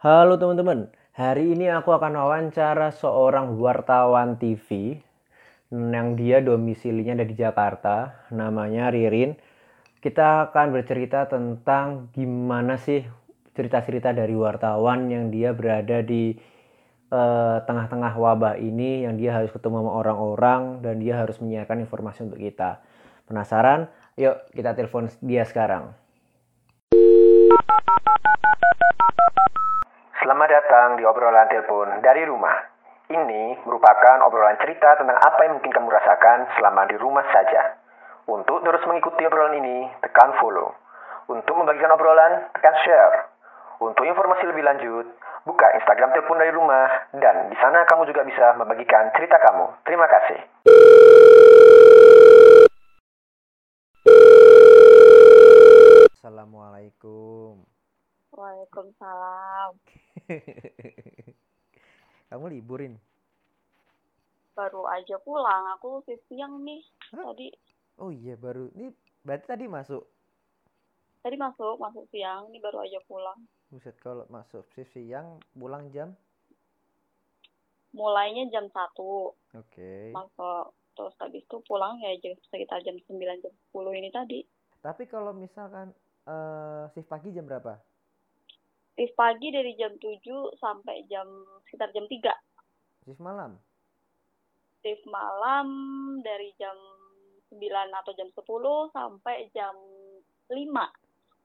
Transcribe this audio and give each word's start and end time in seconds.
Halo 0.00 0.40
teman-teman, 0.40 0.88
hari 1.12 1.52
ini 1.52 1.68
aku 1.68 1.92
akan 1.92 2.16
wawancara 2.16 2.88
seorang 2.88 3.60
wartawan 3.60 4.40
TV 4.40 4.96
yang 5.68 6.16
dia 6.16 6.40
domisilinya 6.40 7.20
ada 7.20 7.28
di 7.28 7.36
Jakarta, 7.36 8.24
namanya 8.32 8.88
Ririn. 8.88 9.36
Kita 10.00 10.48
akan 10.48 10.72
bercerita 10.72 11.28
tentang 11.28 12.08
gimana 12.16 12.80
sih 12.80 13.04
cerita-cerita 13.52 14.16
dari 14.16 14.32
wartawan 14.32 15.12
yang 15.12 15.28
dia 15.28 15.52
berada 15.52 16.00
di 16.00 16.32
eh, 17.12 17.56
tengah-tengah 17.68 18.16
wabah 18.16 18.56
ini, 18.56 19.04
yang 19.04 19.20
dia 19.20 19.36
harus 19.36 19.52
ketemu 19.52 19.84
sama 19.84 19.92
orang-orang 20.00 20.80
dan 20.80 20.96
dia 20.96 21.20
harus 21.20 21.36
menyiarkan 21.44 21.76
informasi 21.84 22.24
untuk 22.24 22.40
kita. 22.40 22.80
Penasaran? 23.28 23.92
Yuk 24.16 24.48
kita 24.56 24.72
telepon 24.72 25.12
dia 25.20 25.44
sekarang. 25.44 25.92
Selamat 30.20 30.52
datang 30.52 31.00
di 31.00 31.04
obrolan 31.08 31.48
telepon 31.48 32.04
dari 32.04 32.28
rumah. 32.28 32.52
Ini 33.08 33.64
merupakan 33.64 34.20
obrolan 34.28 34.60
cerita 34.60 35.00
tentang 35.00 35.16
apa 35.16 35.48
yang 35.48 35.56
mungkin 35.56 35.72
kamu 35.72 35.88
rasakan 35.88 36.44
selama 36.60 36.84
di 36.92 37.00
rumah 37.00 37.24
saja. 37.32 37.80
Untuk 38.28 38.60
terus 38.60 38.84
mengikuti 38.84 39.24
obrolan 39.24 39.56
ini, 39.56 39.88
tekan 40.04 40.36
follow. 40.36 40.76
Untuk 41.24 41.56
membagikan 41.56 41.96
obrolan, 41.96 42.52
tekan 42.52 42.76
share. 42.84 43.32
Untuk 43.80 44.04
informasi 44.04 44.44
lebih 44.44 44.60
lanjut, 44.60 45.08
buka 45.48 45.72
Instagram 45.80 46.12
telepon 46.12 46.36
dari 46.36 46.52
rumah 46.52 47.08
dan 47.16 47.48
di 47.48 47.56
sana 47.56 47.88
kamu 47.88 48.12
juga 48.12 48.20
bisa 48.20 48.60
membagikan 48.60 49.08
cerita 49.16 49.40
kamu. 49.40 49.72
Terima 49.88 50.04
kasih. 50.04 50.38
Assalamualaikum. 56.12 57.64
Waalaikumsalam. 58.30 59.74
Kamu 62.30 62.46
liburin? 62.50 62.94
Baru 64.54 64.86
aja 64.86 65.16
pulang. 65.22 65.74
Aku 65.78 66.04
siang 66.28 66.62
nih. 66.62 66.82
Hah? 67.14 67.34
Tadi 67.34 67.48
Oh 68.00 68.08
iya 68.08 68.32
baru. 68.38 68.72
Ini 68.72 68.88
berarti 69.26 69.46
tadi 69.46 69.68
masuk. 69.68 70.02
tadi 71.20 71.36
masuk, 71.36 71.76
masuk 71.76 72.08
siang. 72.08 72.48
Ini 72.48 72.58
baru 72.64 72.80
aja 72.80 72.96
pulang. 73.04 73.44
Buset 73.68 73.94
kalau 74.00 74.24
masuk 74.32 74.64
shift 74.72 74.96
siang 74.96 75.36
pulang 75.52 75.92
jam. 75.92 76.16
Mulainya 77.92 78.48
jam 78.54 78.70
1 78.70 79.36
Oke. 79.58 80.14
masuk. 80.16 80.72
Terus 80.96 81.14
habis 81.20 81.44
itu 81.44 81.56
pulang 81.68 82.00
ya 82.00 82.16
jam 82.24 82.34
sekitar 82.48 82.80
jam 82.86 82.96
9 83.04 83.42
jam 83.44 83.52
10 83.52 84.00
ini 84.00 84.08
tadi. 84.08 84.40
Tapi 84.80 85.04
kalau 85.04 85.36
misalkan 85.36 85.92
eh 86.24 86.84
shift 86.96 87.10
pagi 87.10 87.36
jam 87.36 87.44
berapa? 87.44 87.76
Shift 89.00 89.16
pagi 89.16 89.48
dari 89.48 89.72
jam 89.80 89.96
7 89.96 90.60
sampai 90.60 91.08
jam 91.08 91.24
sekitar 91.64 91.88
jam 91.96 92.04
3. 92.04 92.20
Shift 93.08 93.16
malam. 93.16 93.56
Shift 94.84 95.08
malam 95.08 95.68
dari 96.20 96.52
jam 96.60 96.76
9 97.48 97.64
atau 97.96 98.12
jam 98.12 98.28
10 98.28 98.44
sampai 98.92 99.48
jam 99.56 99.72
5. 100.52 100.52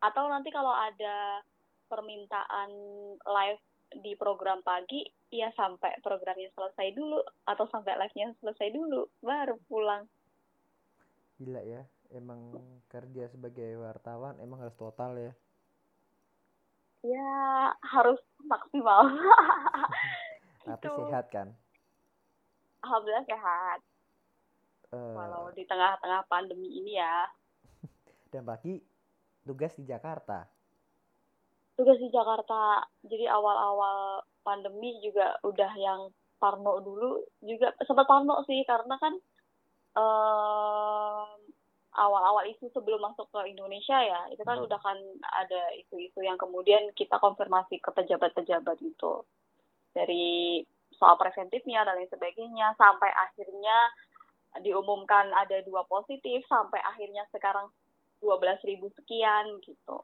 Atau 0.04 0.28
nanti 0.28 0.52
kalau 0.52 0.76
ada 0.76 1.40
permintaan 1.88 2.76
live 3.24 3.64
di 4.04 4.20
program 4.20 4.60
pagi, 4.60 5.08
ya 5.32 5.48
sampai 5.56 6.04
programnya 6.04 6.52
selesai 6.52 6.92
dulu 6.92 7.24
atau 7.48 7.72
sampai 7.72 7.96
live-nya 8.04 8.36
selesai 8.44 8.68
dulu 8.76 9.08
baru 9.24 9.56
pulang. 9.72 10.04
Gila 11.40 11.64
ya. 11.64 11.88
Emang 12.12 12.52
kerja 12.92 13.32
sebagai 13.32 13.80
wartawan 13.80 14.44
emang 14.44 14.60
harus 14.60 14.76
total 14.76 15.16
ya. 15.16 15.32
Ya 17.06 17.34
harus 17.86 18.18
maksimal. 18.42 19.06
Tapi 20.66 20.82
Gitu. 20.82 20.98
sehat 21.06 21.30
kan. 21.30 21.48
Alhamdulillah 22.82 23.26
sehat. 23.30 23.80
Eh, 24.90 25.14
Walau 25.14 25.54
di 25.54 25.66
tengah-tengah 25.66 26.26
pandemi 26.26 26.82
ini 26.82 26.98
ya. 26.98 27.30
dan 28.34 28.42
pagi 28.42 28.82
tugas 29.46 29.78
di 29.78 29.86
Jakarta. 29.86 30.50
Tugas 31.78 32.02
di 32.02 32.10
Jakarta. 32.10 32.82
Jadi 33.06 33.30
awal-awal 33.30 34.26
pandemi 34.42 34.98
juga 35.02 35.38
udah 35.46 35.72
yang 35.78 36.10
parno 36.36 36.82
dulu 36.82 37.22
juga 37.42 37.72
sempat 37.86 38.06
parno 38.06 38.44
sih 38.44 38.62
karena 38.66 38.98
kan 39.00 39.14
em, 39.96 41.40
awal-awal 41.96 42.44
isu 42.46 42.68
sebelum 42.70 43.02
masuk 43.02 43.28
ke 43.30 43.48
Indonesia 43.48 43.98
ya 43.98 44.28
itu 44.30 44.42
kan 44.42 44.56
Hmm. 44.56 44.66
udah 44.66 44.80
kan 44.80 44.98
ada 45.34 45.62
isu-isu 45.76 46.20
yang 46.20 46.36
kemudian 46.36 46.92
kita 46.94 47.18
konfirmasi 47.18 47.80
ke 47.80 47.90
pejabat-pejabat 47.90 48.78
itu 48.80 49.14
dari 49.92 50.60
soal 50.94 51.16
preventifnya 51.16 51.84
dan 51.84 51.96
lain 51.96 52.08
sebagainya 52.08 52.76
sampai 52.76 53.12
akhirnya 53.12 53.78
diumumkan 54.58 55.32
ada 55.32 55.60
dua 55.62 55.84
positif 55.86 56.44
sampai 56.46 56.80
akhirnya 56.82 57.28
sekarang 57.30 57.68
12.000 58.20 58.64
sekian 58.96 59.60
gitu 59.60 60.04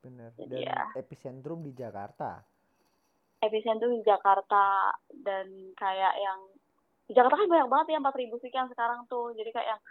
Bener. 0.00 0.36
Dan 0.36 0.52
Iya. 0.52 0.92
epicentrum 0.94 1.60
di 1.60 1.72
Jakarta. 1.72 2.44
epicentrum 3.40 3.92
di 3.94 4.02
Jakarta 4.02 4.92
dan 5.14 5.46
kayak 5.74 6.14
yang 6.16 6.40
di 7.04 7.12
Jakarta 7.12 7.36
kan 7.36 7.44
banyak 7.46 7.68
banget 7.68 7.86
ya 7.90 7.98
4000 8.00 8.36
sekian 8.38 8.68
sekarang 8.68 9.04
tuh 9.04 9.32
jadi 9.32 9.50
kayak 9.50 9.68
yang 9.70 9.82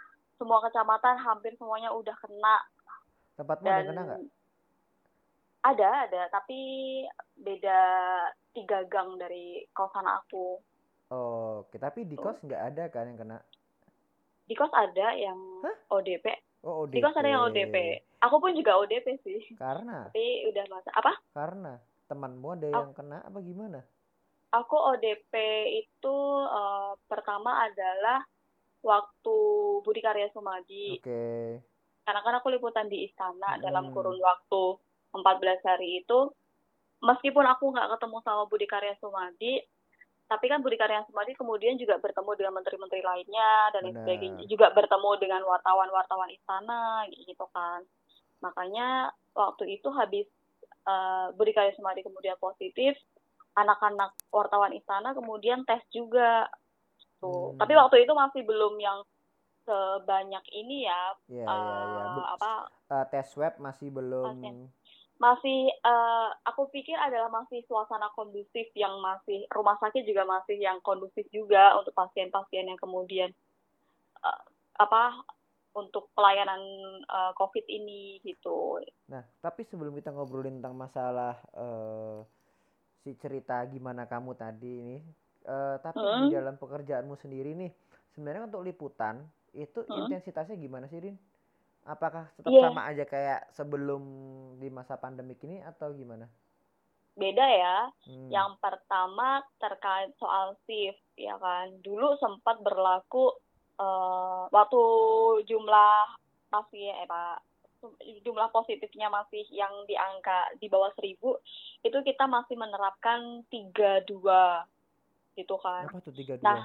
semua 0.44 0.60
kecamatan 0.60 1.16
hampir 1.16 1.56
semuanya 1.56 1.88
udah 1.88 2.12
kena 2.20 2.56
Tempatmu 3.34 3.64
dan 3.64 3.72
yang 3.74 3.88
kena 3.88 4.02
nggak? 4.04 4.20
ada 5.64 5.88
ada 6.04 6.22
tapi 6.28 6.60
beda 7.34 7.80
tiga 8.52 8.84
gang 8.84 9.16
dari 9.16 9.64
kosan 9.72 10.04
aku 10.04 10.60
Oh, 11.08 11.62
oke. 11.62 11.76
Tapi 11.76 12.08
di 12.08 12.16
kos 12.16 12.40
nggak 12.40 12.62
ada 12.64 12.84
kan 12.88 13.06
yang 13.06 13.16
kena? 13.16 13.38
di 14.44 14.52
kos 14.52 14.72
ada 14.72 15.14
yang 15.14 15.40
Hah? 15.62 15.76
ODP 15.90 16.26
Oh, 16.60 16.84
di 16.84 17.00
kos 17.00 17.14
ada 17.14 17.28
yang 17.28 17.48
ODP 17.48 17.76
aku 18.20 18.36
pun 18.36 18.52
juga 18.52 18.76
ODP 18.76 19.20
sih 19.20 19.40
Karena, 19.54 20.08
tapi 20.08 20.48
udah 20.48 20.64
masa 20.68 20.90
apa 20.92 21.12
karena 21.32 21.76
temanmu 22.04 22.48
ada 22.52 22.68
yang 22.68 22.92
kena 22.92 23.20
apa 23.20 23.40
gimana? 23.40 23.80
aku 24.50 24.76
ODP 24.76 25.32
itu 25.76 26.16
eh, 26.44 26.92
pertama 27.04 27.64
adalah 27.64 28.20
waktu 28.84 29.36
Budi 29.80 30.00
Karya 30.04 30.28
Sumadi 30.30 31.00
Oke. 31.00 31.58
karena 32.04 32.20
kan 32.20 32.34
aku 32.36 32.52
liputan 32.52 32.86
di 32.86 33.08
istana 33.08 33.56
dalam 33.58 33.88
Hmm. 33.88 33.94
kurun 33.96 34.20
waktu 34.20 34.62
14 35.16 35.64
hari 35.64 36.04
itu 36.04 36.28
meskipun 37.00 37.44
aku 37.48 37.72
nggak 37.72 37.96
ketemu 37.96 38.16
sama 38.20 38.44
Budi 38.46 38.68
Karya 38.68 38.94
Sumadi 39.00 39.64
tapi 40.24 40.48
kan 40.48 40.60
Budi 40.64 40.76
Karya 40.76 41.04
Sumadi 41.08 41.36
kemudian 41.36 41.76
juga 41.76 42.00
bertemu 42.00 42.30
dengan 42.36 42.52
menteri-menteri 42.60 43.02
lainnya 43.04 43.50
dan 43.76 43.84
Benar. 43.88 43.96
sebagainya 44.04 44.44
juga 44.48 44.72
bertemu 44.72 45.10
dengan 45.20 45.42
wartawan-wartawan 45.44 46.30
istana 46.32 47.04
gitu 47.12 47.44
kan 47.52 47.84
makanya 48.40 49.08
waktu 49.32 49.80
itu 49.80 49.88
habis 49.92 50.28
eh, 50.84 51.26
Budi 51.36 51.52
Karya 51.56 51.72
Sumadi 51.76 52.04
kemudian 52.04 52.36
positif 52.40 52.96
anak-anak 53.54 54.12
wartawan 54.34 54.74
istana 54.74 55.14
kemudian 55.14 55.62
tes 55.64 55.80
juga 55.94 56.50
tuh 57.24 57.40
Hmm. 57.50 57.58
tapi 57.58 57.72
waktu 57.72 57.96
itu 58.04 58.12
masih 58.12 58.42
belum 58.44 58.74
yang 58.76 58.98
sebanyak 59.64 60.44
ini 60.52 60.84
ya 60.84 61.02
Iya, 61.24 61.44
iya, 61.48 61.78
iya. 61.88 62.02
eh, 62.04 62.12
Bu- 62.12 62.28
apa 62.36 62.52
eh, 62.92 63.04
tes 63.08 63.26
swab 63.32 63.56
masih 63.58 63.88
belum. 63.88 64.36
Pasien. 64.36 64.68
masih 65.14 65.70
eh, 65.70 66.28
aku 66.44 66.68
pikir 66.68 66.98
adalah 66.98 67.30
masih 67.32 67.64
suasana 67.64 68.10
kondusif 68.12 68.66
yang 68.74 68.98
masih 69.00 69.46
rumah 69.48 69.78
sakit 69.78 70.04
juga 70.04 70.26
masih 70.26 70.58
yang 70.58 70.82
kondusif 70.82 71.24
juga 71.30 71.78
untuk 71.80 71.94
pasien-pasien 71.94 72.66
yang 72.68 72.76
kemudian 72.76 73.30
eh, 74.20 74.42
apa 74.76 75.22
untuk 75.72 76.10
pelayanan 76.12 76.60
eh, 77.00 77.32
COVID 77.40 77.64
ini 77.64 78.20
gitu. 78.20 78.82
Nah, 79.08 79.22
tapi 79.38 79.64
sebelum 79.64 79.94
kita 79.94 80.12
ngobrolin 80.12 80.60
tentang 80.60 80.76
masalah 80.76 81.38
eh, 81.56 82.18
si 83.00 83.14
cerita 83.16 83.62
gimana 83.70 84.04
kamu 84.04 84.34
tadi 84.34 84.72
ini, 84.82 84.96
eh, 85.44 85.76
tapi 85.80 86.00
di 86.00 86.26
Hmm. 86.26 86.32
dalam 86.32 86.54
pekerjaanmu 86.56 87.14
sendiri 87.14 87.52
nih, 87.54 87.72
sebenarnya 88.12 88.48
untuk 88.48 88.64
liputan 88.64 89.22
itu 89.52 89.84
Hmm. 89.86 90.08
intensitasnya 90.08 90.56
gimana 90.56 90.88
sih, 90.88 90.98
Rin? 90.98 91.16
Apakah 91.84 92.32
tetap 92.34 92.48
Iya. 92.48 92.64
sama 92.64 92.88
aja 92.88 93.04
kayak 93.04 93.40
sebelum 93.52 94.02
di 94.56 94.72
masa 94.72 94.96
pandemik 94.96 95.38
ini 95.44 95.60
atau 95.60 95.92
gimana? 95.92 96.24
Beda 97.14 97.44
ya. 97.46 97.76
Hmm. 98.08 98.30
Yang 98.32 98.58
pertama 98.58 99.38
terkait 99.60 100.10
soal 100.18 100.56
shift 100.64 100.98
ya 101.14 101.38
kan. 101.38 101.70
Dulu 101.84 102.16
sempat 102.18 102.58
berlaku 102.64 103.30
eh, 103.74 104.42
waktu 104.50 104.82
jumlah 105.44 105.98
pasien 106.48 106.94
eh 106.94 107.10
Pak 107.10 107.42
jumlah 108.24 108.48
positifnya 108.48 109.12
masih 109.12 109.44
yang 109.52 109.84
di 109.84 109.92
angka 109.92 110.56
di 110.56 110.72
bawah 110.72 110.88
seribu 110.96 111.36
itu 111.84 111.98
kita 112.00 112.24
masih 112.24 112.56
menerapkan 112.56 113.44
tiga 113.52 114.00
dua 114.08 114.64
gitu 115.34 115.56
kan 115.58 115.84
Apa 115.86 115.98
tuh 116.00 116.14
tiga 116.14 116.34
Nah, 116.40 116.62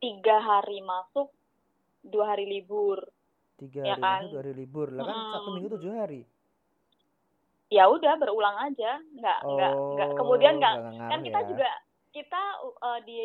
tiga 0.00 0.36
hari 0.40 0.78
masuk 0.82 1.28
dua 2.02 2.34
hari 2.34 2.44
libur 2.48 2.98
Tiga 3.56 3.80
ya 3.86 3.94
hari 3.94 4.02
kan? 4.02 4.20
masuk, 4.26 4.30
dua 4.34 4.40
hari 4.42 4.52
libur. 4.58 4.88
Lah 4.90 5.04
kan 5.06 5.16
satu 5.30 5.38
Mm-mm. 5.38 5.54
minggu 5.54 5.68
tujuh 5.78 5.92
hari. 5.94 6.22
ya 7.72 7.88
udah 7.88 8.20
berulang 8.20 8.56
aja 8.68 9.00
nggak 9.16 9.38
nggak 9.48 9.72
nggak 9.96 10.08
kemudian 10.12 10.54
nggak 10.60 10.74
Oh, 10.76 10.92
nggak 10.92 11.08
kan 11.08 11.18
kita 11.24 11.38
ya. 11.40 11.48
juga 11.48 11.68
kita 12.12 12.42
uh, 12.84 13.00
di 13.00 13.16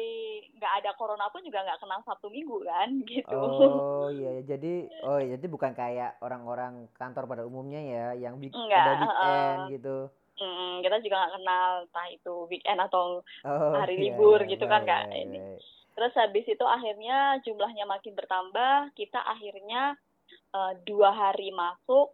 nggak 0.55 0.73
ada 0.79 0.91
corona 0.95 1.27
pun 1.27 1.43
juga 1.43 1.59
nggak 1.67 1.83
kenal 1.83 1.99
Sabtu 2.07 2.31
Minggu 2.31 2.63
kan 2.63 2.89
gitu 3.11 3.27
Oh 3.27 4.07
iya, 4.07 4.39
ya. 4.39 4.47
jadi 4.47 4.87
oh 5.03 5.19
iya, 5.19 5.35
jadi 5.35 5.47
bukan 5.51 5.75
kayak 5.75 6.15
orang-orang 6.23 6.87
kantor 6.95 7.27
pada 7.27 7.43
umumnya 7.43 7.81
ya, 7.83 8.05
yang 8.15 8.39
Enggak, 8.55 8.79
ada 8.79 8.91
weekend 8.95 9.59
heeh. 9.59 9.73
gitu. 9.75 9.97
Mm, 10.37 10.85
kita 10.85 11.01
juga 11.01 11.15
nggak 11.17 11.33
kenal 11.41 11.69
entah 11.89 12.07
itu 12.13 12.33
weekend 12.45 12.77
atau 12.77 13.25
Oh 13.41 13.73
Hari 13.73 13.97
iya, 13.97 14.03
libur 14.13 14.37
iya, 14.45 14.49
gitu 14.53 14.65
kan, 14.65 14.85
baik, 14.85 14.89
Kak, 14.93 15.03
baik, 15.09 15.23
ini. 15.25 15.39
baik. 15.41 15.59
terus 15.97 16.13
habis 16.13 16.45
itu 16.45 16.61
akhirnya 16.61 17.17
jumlahnya 17.41 17.85
makin 17.89 18.13
bertambah 18.13 18.93
kita 18.93 19.17
akhirnya 19.17 19.97
uh, 20.53 20.77
dua 20.85 21.09
hari 21.09 21.49
masuk 21.49 22.13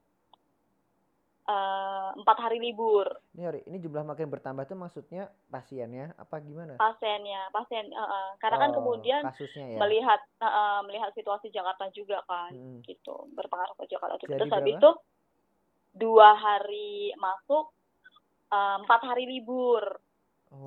uh, 1.48 2.16
empat 2.16 2.38
hari 2.40 2.64
libur 2.64 3.04
Ini 3.36 3.44
Ori, 3.44 3.62
ini 3.68 3.84
jumlah 3.84 4.08
makin 4.08 4.32
bertambah 4.32 4.64
tuh 4.64 4.80
maksudnya 4.80 5.28
pasiennya 5.52 6.16
apa 6.16 6.40
gimana? 6.40 6.80
pasiennya 6.80 7.52
pasien 7.52 7.92
uh, 7.92 8.04
uh, 8.08 8.28
karena 8.40 8.58
kan 8.62 8.72
Oh, 8.72 8.76
kemudian 8.80 9.22
kasusnya 9.28 9.66
ya. 9.76 9.80
melihat 9.84 10.20
uh, 10.40 10.48
uh, 10.48 10.78
melihat 10.88 11.12
situasi 11.12 11.52
Jakarta 11.52 11.92
juga 11.92 12.24
kan 12.24 12.56
Mm-mm. 12.56 12.88
gitu 12.88 13.28
berpengaruh 13.36 13.76
ke 13.76 13.92
Jakarta. 13.92 14.16
Jadi 14.16 14.32
terus 14.32 14.54
habis 14.54 14.76
berapa? 14.80 14.80
itu 14.80 14.90
dua 15.94 16.30
hari 16.34 17.12
masuk 17.20 17.70
uh, 18.54 18.76
empat 18.86 19.02
hari 19.02 19.26
libur. 19.26 19.82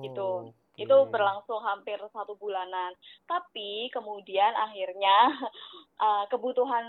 Gitu. 0.03 0.19
Oh, 0.19 0.51
itu 0.77 0.97
berlangsung 1.09 1.63
hampir 1.63 1.97
satu 2.11 2.35
bulanan. 2.35 2.91
Tapi 3.23 3.87
kemudian 3.89 4.51
akhirnya 4.53 5.31
uh, 5.97 6.25
kebutuhan 6.31 6.85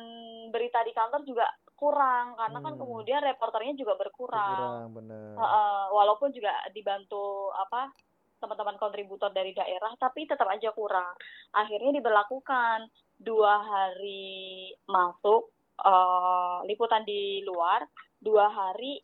berita 0.50 0.82
di 0.82 0.92
kantor 0.92 1.22
juga 1.22 1.46
kurang. 1.78 2.34
Karena 2.34 2.58
kan 2.58 2.74
Hmm. 2.74 2.82
kemudian 2.82 3.22
reporternya 3.22 3.78
juga 3.78 3.94
berkurang. 3.94 4.90
Kurang 4.90 4.98
bener. 4.98 5.34
Heeh, 5.38 5.82
walaupun 5.94 6.34
juga 6.34 6.52
dibantu 6.74 7.54
apa 7.54 7.94
teman-teman 8.38 8.78
kontributor 8.78 9.34
dari 9.34 9.50
daerah 9.50 9.90
tapi 9.98 10.26
tetap 10.26 10.46
aja 10.50 10.74
kurang. 10.74 11.14
Akhirnya 11.54 12.02
diberlakukan. 12.02 12.90
Dua 13.18 13.58
hari 13.58 14.70
masuk 14.86 15.50
eh, 15.82 16.58
liputan 16.70 17.02
di 17.02 17.42
luar 17.42 17.82
dua 18.22 18.46
hari 18.46 19.02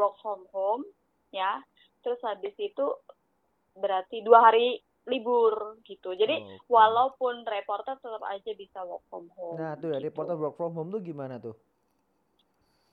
work 0.00 0.16
from 0.24 0.48
home 0.48 0.88
ya 1.28 1.60
terus 2.00 2.16
habis 2.24 2.56
itu 2.56 2.86
berarti 3.76 4.24
dua 4.24 4.48
hari 4.48 4.80
libur 5.04 5.76
gitu 5.84 6.16
jadi 6.16 6.40
Oke. 6.40 6.64
walaupun 6.72 7.44
reporter 7.44 8.00
tetap 8.00 8.24
aja 8.24 8.52
bisa 8.56 8.80
work 8.88 9.04
from 9.12 9.28
home 9.36 9.60
Nah, 9.60 9.76
tuh 9.76 9.92
ya 9.92 10.00
gitu 10.00 10.08
reporter 10.08 10.36
work 10.40 10.56
from 10.56 10.72
home 10.72 10.88
tuh 10.88 11.04
gimana 11.04 11.36
tuh? 11.36 11.56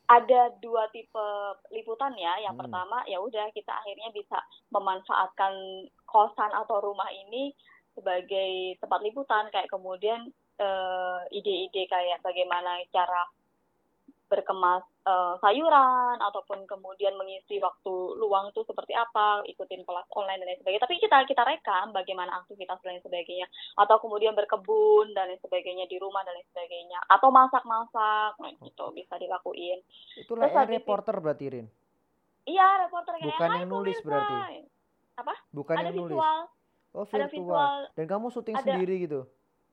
ada 0.07 0.56
dua 0.63 0.88
tipe 0.95 1.27
liputan 1.75 2.15
ya. 2.15 2.39
Yang 2.39 2.56
Hmm. 2.56 2.62
pertama 2.63 2.98
ya 3.12 3.19
udah 3.19 3.51
kita 3.51 3.75
akhirnya 3.75 4.10
bisa 4.15 4.39
memanfaatkan 4.71 5.53
kosan 6.07 6.51
atau 6.56 6.80
rumah 6.80 7.12
ini 7.12 7.51
sebagai 7.92 8.80
tempat 8.80 9.03
liputan 9.03 9.51
kayak 9.51 9.68
kemudian 9.68 10.31
eh, 10.57 11.19
ide-ide 11.36 11.86
kayak 11.86 12.24
bagaimana 12.24 12.81
cara 12.89 13.30
berkemas 14.27 14.83
eh, 15.01 15.33
sayuran 15.39 16.19
ataupun 16.19 16.63
kemudian 16.63 17.15
mengisi 17.15 17.57
waktu 17.57 17.94
luang 18.15 18.51
itu 18.51 18.62
seperti 18.62 18.91
apa, 18.91 19.41
ikutin 19.45 19.81
kelas 19.81 20.07
online 20.12 20.39
dan 20.39 20.47
lain 20.47 20.59
sebagainya. 20.59 20.83
Tapi 20.83 20.95
kita 21.00 21.18
kita 21.24 21.44
rekam 21.44 21.91
bagaimana 21.91 22.38
aktivitas 22.38 22.77
dan 22.79 22.94
lain 22.94 23.01
sebagainya 23.01 23.47
atau 23.75 23.97
kemudian 23.97 24.31
berkebun 24.31 25.12
dan 25.12 25.27
lain 25.27 25.39
sebagainya 25.39 25.88
di 25.88 25.97
rumah 25.97 26.21
dan 26.21 26.35
lain 26.35 26.47
sebagainya 26.50 27.00
atau 27.07 27.27
masak-masak 27.29 28.35
nah, 28.35 28.51
gitu 28.53 28.85
bisa 28.91 29.15
dilakuin. 29.15 29.79
Itu 30.13 30.27
Terus 30.29 30.51
itu- 30.51 30.71
reporter 30.75 31.15
berarti 31.18 31.45
Rin. 31.50 31.68
Iya, 32.44 32.83
reporter 32.83 33.12
kayak 33.15 33.27
Bukan 33.29 33.50
"Hai, 33.50 33.57
yang 33.57 33.69
nulis 33.69 33.97
pemirsa." 33.97 34.07
berarti? 34.07 34.59
Apa? 35.18 35.33
Bukan 35.50 35.75
ada 35.75 35.83
yang 35.85 35.95
nulis. 35.97 36.15
visual, 36.15 36.39
Oh, 36.94 37.03
ada 37.03 37.25
virtual. 37.25 37.29
visual. 37.29 37.77
Dan 37.94 38.06
kamu 38.07 38.25
syuting 38.29 38.56
Ada- 38.56 38.63
sendiri 38.65 38.95
gitu. 39.01 39.21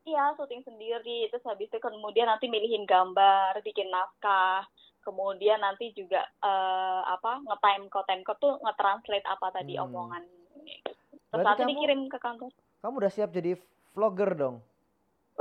Iya, 0.04 0.36
syuting 0.36 0.62
sendiri. 0.68 1.32
Terus 1.32 1.44
habis 1.48 1.72
itu 1.72 1.80
kemudian 1.80 2.28
nanti 2.28 2.46
milihin 2.48 2.84
gambar, 2.84 3.64
bikin 3.64 3.88
naskah. 3.88 4.68
Kemudian 5.00 5.60
nanti 5.60 5.92
juga 5.96 6.24
eh, 6.44 7.02
apa 7.08 7.40
nge-time 7.44 7.88
code, 7.92 8.08
time 8.08 8.24
code 8.24 8.40
tuh 8.40 8.54
nge-translate 8.60 9.26
apa 9.28 9.46
tadi 9.52 9.76
Hmm. 9.76 9.88
omongan. 9.88 10.24
Terus 11.32 11.44
nanti 11.44 11.62
dikirim 11.66 12.00
ke 12.12 12.18
kantor. 12.20 12.52
Kamu 12.84 13.00
udah 13.00 13.12
siap 13.12 13.32
jadi 13.32 13.56
vlogger 13.96 14.36
dong. 14.36 14.56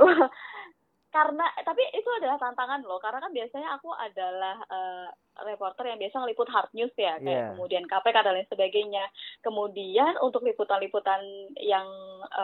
karena 1.14 1.46
tapi 1.62 1.86
itu 1.94 2.10
adalah 2.18 2.34
tantangan 2.42 2.82
loh. 2.82 2.98
Karena 2.98 3.22
kan 3.22 3.30
biasanya 3.30 3.78
aku 3.78 3.94
adalah 3.94 4.58
eh, 4.66 5.08
reporter 5.46 5.86
yang 5.86 5.98
biasa 6.02 6.18
ngeliput 6.18 6.50
hard 6.50 6.70
news 6.74 6.90
ya. 6.98 7.14
Iya. 7.18 7.22
kayak 7.22 7.42
kemudian 7.54 7.84
KPK 7.86 8.16
dan 8.18 8.34
lain 8.34 8.48
sebagainya. 8.50 9.04
Kemudian 9.46 10.18
untuk 10.18 10.42
liputan-liputan 10.42 11.22
yang 11.62 11.86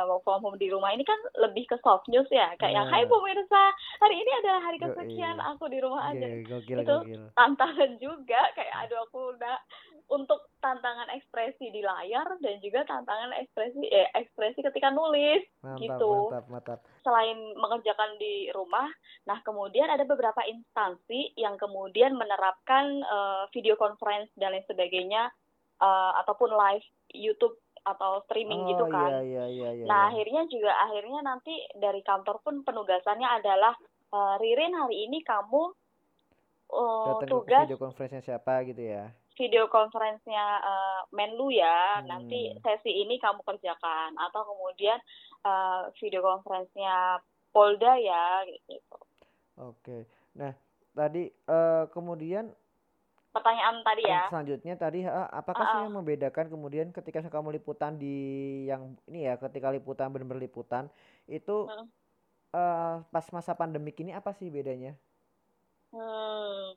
work 0.06 0.22
from 0.22 0.38
home 0.42 0.54
di 0.54 0.70
rumah 0.70 0.94
ini 0.94 1.02
kan 1.02 1.18
lebih 1.38 1.66
ke 1.66 1.76
soft 1.82 2.06
news 2.06 2.30
ya. 2.30 2.54
Kayak 2.62 2.78
yang 2.78 2.86
Benar. 2.86 3.02
Hai 3.02 3.10
pemirsa 3.10 3.62
hari 3.98 4.16
ini 4.22 4.30
adalah 4.38 4.60
hari 4.62 4.78
kesekian 4.78 5.38
aku 5.42 5.64
di 5.66 5.78
rumah 5.82 6.02
aja. 6.06 6.26
Iya, 6.30 6.46
gokil 6.46 6.78
Itu 6.82 6.96
gokil. 7.02 7.22
tantangan 7.34 7.90
juga. 8.04 8.40
Kayak 8.54 8.74
aduh 8.86 9.02
aku 9.02 9.34
udah 9.34 9.56
untuk 10.10 10.50
tantangan 10.58 11.06
ekspresi 11.14 11.70
di 11.70 11.80
layar 11.86 12.26
dan 12.42 12.58
juga 12.58 12.82
tantangan 12.82 13.30
ekspresi 13.38 13.86
eh 13.86 14.10
ekspresi 14.18 14.58
ketika 14.58 14.90
nulis 14.90 15.46
Mantap, 15.62 15.78
gitu. 15.78 16.10
mantap, 16.26 16.44
mantap. 16.50 16.80
selain 17.06 17.38
mengerjakan 17.54 18.18
di 18.18 18.50
rumah, 18.50 18.90
nah 19.24 19.38
kemudian 19.46 19.86
ada 19.86 20.02
beberapa 20.02 20.42
instansi 20.50 21.38
yang 21.38 21.54
kemudian 21.56 22.18
menerapkan 22.18 23.00
eh, 23.00 23.42
video 23.54 23.78
conference 23.78 24.28
dan 24.34 24.50
lain 24.50 24.66
sebagainya 24.66 25.30
eh, 25.78 26.12
ataupun 26.26 26.50
live 26.52 26.84
YouTube 27.14 27.54
atau 27.80 28.20
streaming 28.28 28.68
gitu 28.76 28.84
Oh, 28.84 28.92
kan. 28.92 29.08
iya, 29.08 29.22
iya, 29.24 29.44
iya, 29.46 29.46
iya. 29.48 29.68
iya. 29.72 29.86
Nah 29.88 30.12
akhirnya 30.12 30.44
juga 30.50 30.74
akhirnya 30.84 31.24
nanti 31.24 31.54
dari 31.78 32.04
kantor 32.04 32.42
pun 32.44 32.60
penugasannya 32.66 33.28
adalah 33.40 33.72
eh, 34.10 34.34
Ririn 34.42 34.74
hari 34.74 35.06
ini 35.06 35.22
kamu 35.22 35.62
eh, 36.74 37.06
Datang 37.14 37.22
ke 37.22 37.26
tugas 37.30 37.64
video 37.70 37.78
conference 37.78 38.26
siapa 38.26 38.66
gitu 38.66 38.82
ya. 38.84 39.06
Video 39.40 39.64
conference-nya 39.72 40.44
eh, 40.60 41.00
Menlu 41.16 41.48
ya, 41.48 42.04
Hmm. 42.04 42.06
nanti 42.06 42.52
sesi 42.60 42.92
ini 42.92 43.16
kamu 43.16 43.40
kerjakan 43.40 44.12
atau 44.20 44.44
kemudian 44.44 45.00
eh, 45.42 45.82
video 45.96 46.20
conference-nya 46.20 47.24
Polda 47.50 47.96
ya 47.96 48.44
gitu. 48.44 48.76
Oke. 49.56 50.04
Nah, 50.36 50.52
tadi 50.92 51.24
eh, 51.32 51.84
kemudian 51.90 52.52
Pertanyaan 53.30 53.86
tadi 53.86 54.02
ya. 54.02 54.26
selanjutnya 54.26 54.74
tadi 54.74 55.06
eh, 55.06 55.28
apakah 55.30 55.62
sih 55.70 55.78
Ah, 55.78 55.78
ah. 55.78 55.82
yang 55.86 55.94
membedakan 55.94 56.50
kemudian 56.50 56.90
ketika 56.90 57.22
kamu 57.22 57.56
liputan 57.56 57.94
di 57.94 58.16
yang 58.66 58.98
ini 59.06 59.30
ya, 59.30 59.38
ketika 59.38 59.70
liputan 59.70 60.10
benar-benar 60.10 60.42
liputan 60.42 60.84
itu 61.30 61.70
Hmm. 61.70 61.86
eh, 62.52 62.94
pas 63.06 63.26
masa 63.30 63.54
pandemik 63.54 63.94
ini 64.02 64.10
apa 64.10 64.34
sih 64.34 64.50
bedanya? 64.50 64.98
Hmm, 65.90 66.74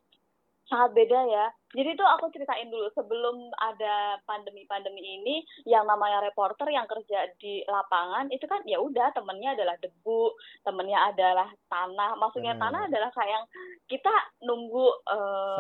sangat 0.74 0.98
beda 0.98 1.20
ya. 1.30 1.46
Jadi 1.74 1.94
tuh 1.94 2.06
aku 2.06 2.34
ceritain 2.34 2.70
dulu 2.70 2.90
sebelum 2.94 3.50
ada 3.58 4.18
pandemi-pandemi 4.26 5.02
ini, 5.02 5.36
yang 5.66 5.86
namanya 5.86 6.22
reporter 6.22 6.66
yang 6.70 6.90
kerja 6.90 7.30
di 7.38 7.62
lapangan 7.66 8.30
itu 8.34 8.46
kan 8.46 8.62
ya 8.66 8.82
udah 8.82 9.14
temennya 9.14 9.54
adalah 9.54 9.78
debu, 9.78 10.34
temennya 10.66 11.14
adalah 11.14 11.50
tanah. 11.70 12.18
Maksudnya 12.18 12.58
Benar. 12.58 12.64
tanah 12.70 12.82
adalah 12.90 13.10
kayak 13.14 13.32
yang 13.38 13.46
kita 13.86 14.14
nunggu 14.42 14.86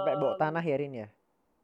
Sampai 0.02 0.18
bawa 0.18 0.34
tanah 0.42 0.64
ya 0.66 0.76
Rin 0.82 0.94
ya? 1.06 1.08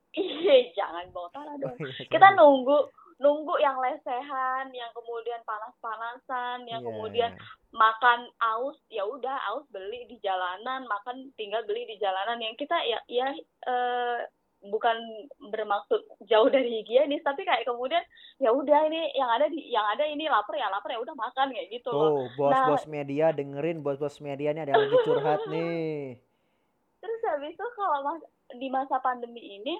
Iya, 0.09 0.73
jangan 0.73 1.05
bawa 1.13 1.29
tanah 1.29 1.53
Oh, 1.61 1.61
dong. 1.69 1.77
iya, 1.85 2.05
Kita 2.09 2.27
nunggu 2.33 2.77
nunggu 3.19 3.59
yang 3.59 3.75
lesehan, 3.83 4.71
yang 4.71 4.91
kemudian 4.95 5.43
panas-panasan, 5.43 6.63
yang 6.65 6.79
Iya, 6.79 6.87
kemudian 6.87 7.31
makan 7.75 8.31
aus, 8.39 8.79
ya 8.87 9.03
udah 9.03 9.35
aus 9.53 9.67
beli 9.69 10.07
di 10.07 10.17
jalanan, 10.23 10.87
makan 10.87 11.27
tinggal 11.35 11.61
beli 11.67 11.83
di 11.83 11.99
jalanan. 11.99 12.39
Yang 12.39 12.63
kita 12.63 12.79
ya 12.87 12.99
ya 13.11 13.27
eh, 13.67 14.19
bukan 14.71 14.97
bermaksud 15.51 15.99
jauh 16.31 16.47
dari 16.47 16.79
higienis, 16.79 17.19
tapi 17.23 17.43
kayak 17.43 17.67
kemudian 17.67 18.03
ya 18.39 18.55
udah 18.55 18.87
ini 18.87 19.11
yang 19.15 19.29
ada 19.31 19.51
di 19.51 19.67
yang 19.67 19.83
ada 19.83 20.07
ini 20.07 20.31
lapar 20.31 20.55
ya 20.55 20.71
lapar 20.71 20.95
ya 20.95 20.99
udah 21.03 21.15
makan 21.15 21.51
kayak 21.51 21.75
gitu 21.75 21.91
loh. 21.91 22.23
Tuh, 22.23 22.39
bos-bos 22.39 22.87
media 22.87 23.35
dengerin 23.35 23.83
bos-bos 23.83 24.23
media 24.23 24.55
nih 24.55 24.63
ada 24.63 24.71
yang 24.75 24.83
lagi 24.87 24.99
curhat 25.03 25.41
nih. 25.53 26.23
Terus 26.99 27.19
habis 27.27 27.55
itu 27.55 27.67
kalau 27.75 27.99
mas, 28.03 28.23
di 28.55 28.67
masa 28.67 28.99
pandemi 28.99 29.59
ini 29.59 29.75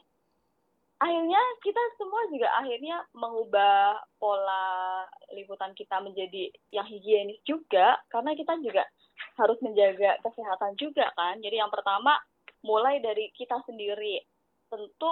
akhirnya 1.00 1.42
kita 1.64 1.84
semua 1.96 2.28
juga 2.28 2.52
akhirnya 2.60 2.98
mengubah 3.16 4.04
pola 4.20 5.08
liputan 5.32 5.72
kita 5.72 6.04
menjadi 6.04 6.52
yang 6.76 6.84
higienis 6.84 7.40
juga 7.48 7.96
karena 8.12 8.36
kita 8.36 8.60
juga 8.60 8.84
harus 9.40 9.56
menjaga 9.64 10.20
kesehatan 10.24 10.76
juga 10.76 11.08
kan. 11.16 11.40
Jadi 11.40 11.60
yang 11.60 11.72
pertama 11.72 12.20
mulai 12.64 13.00
dari 13.00 13.32
kita 13.32 13.64
sendiri. 13.64 14.20
Tentu 14.68 15.12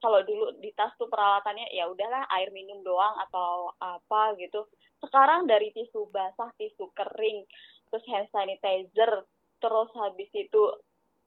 kalau 0.00 0.20
dulu 0.24 0.60
di 0.60 0.72
tas 0.76 0.92
tuh 1.00 1.08
peralatannya 1.08 1.72
ya 1.72 1.88
udahlah 1.88 2.28
air 2.40 2.52
minum 2.52 2.80
doang 2.80 3.16
atau 3.28 3.72
apa 3.80 4.36
gitu. 4.40 4.64
Sekarang 5.00 5.44
dari 5.44 5.72
tisu 5.72 6.08
basah, 6.08 6.48
tisu 6.56 6.92
kering, 6.96 7.44
terus 7.92 8.04
hand 8.08 8.28
sanitizer, 8.32 9.24
terus 9.60 9.88
habis 9.96 10.28
itu 10.32 10.62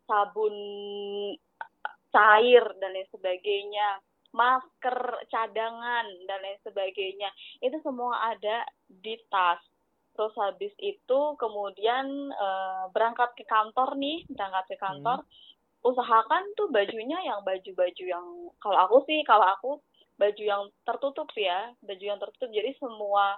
sabun 0.09 0.53
cair 2.11 2.63
dan 2.79 2.93
lain 2.93 3.07
sebagainya. 3.11 4.01
Masker 4.35 5.23
cadangan 5.31 6.05
dan 6.27 6.39
lain 6.43 6.59
sebagainya. 6.61 7.29
Itu 7.63 7.79
semua 7.81 8.35
ada 8.35 8.67
di 8.85 9.15
tas. 9.31 9.59
Terus 10.17 10.33
habis 10.37 10.73
itu 10.81 11.19
kemudian 11.37 12.33
uh, 12.33 12.89
berangkat 12.89 13.37
ke 13.37 13.45
kantor 13.45 13.95
nih 13.97 14.25
berangkat 14.29 14.65
ke 14.75 14.77
kantor. 14.79 15.21
Hmm. 15.23 15.45
usahakan 15.85 16.43
tuh 16.57 16.67
bajunya 16.73 17.21
yang 17.21 17.45
baju-baju 17.45 18.03
yang 18.03 18.25
kalau 18.59 18.77
aku 18.89 18.97
sih 19.07 19.21
kalau 19.23 19.45
aku 19.45 19.71
baju 20.17 20.43
yang 20.43 20.63
tertutup 20.83 21.29
ya 21.37 21.69
baju 21.85 22.03
yang 22.03 22.19
tertutup. 22.19 22.49
Jadi 22.49 22.75
semua 22.81 23.37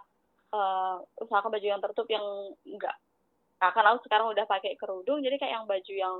uh, 0.53 0.97
usahakan 1.21 1.51
baju 1.53 1.67
yang 1.67 1.81
tertutup 1.81 2.09
yang 2.09 2.25
enggak 2.65 2.95
nah, 3.59 3.69
karena 3.75 3.93
aku 3.93 4.01
sekarang 4.07 4.27
udah 4.33 4.45
pakai 4.49 4.73
kerudung 4.79 5.21
jadi 5.21 5.35
kayak 5.37 5.53
yang 5.61 5.65
baju 5.67 5.93
yang 5.93 6.15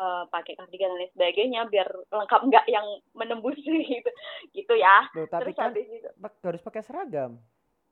uh, 0.00 0.24
pakai 0.32 0.56
kardigan 0.56 0.96
dan 0.96 0.98
lain 1.04 1.12
sebagainya 1.12 1.60
biar 1.68 1.88
lengkap 2.08 2.40
nggak 2.48 2.66
yang 2.72 2.86
menembus 3.12 3.60
gitu. 3.92 4.10
Gitu 4.56 4.74
ya. 4.80 5.04
Loh, 5.12 5.28
tapi 5.28 5.52
Terus 5.52 5.56
kan 5.60 5.68
habis 5.70 5.86
itu, 5.86 6.08
harus 6.18 6.62
pakai 6.64 6.82
seragam? 6.82 7.36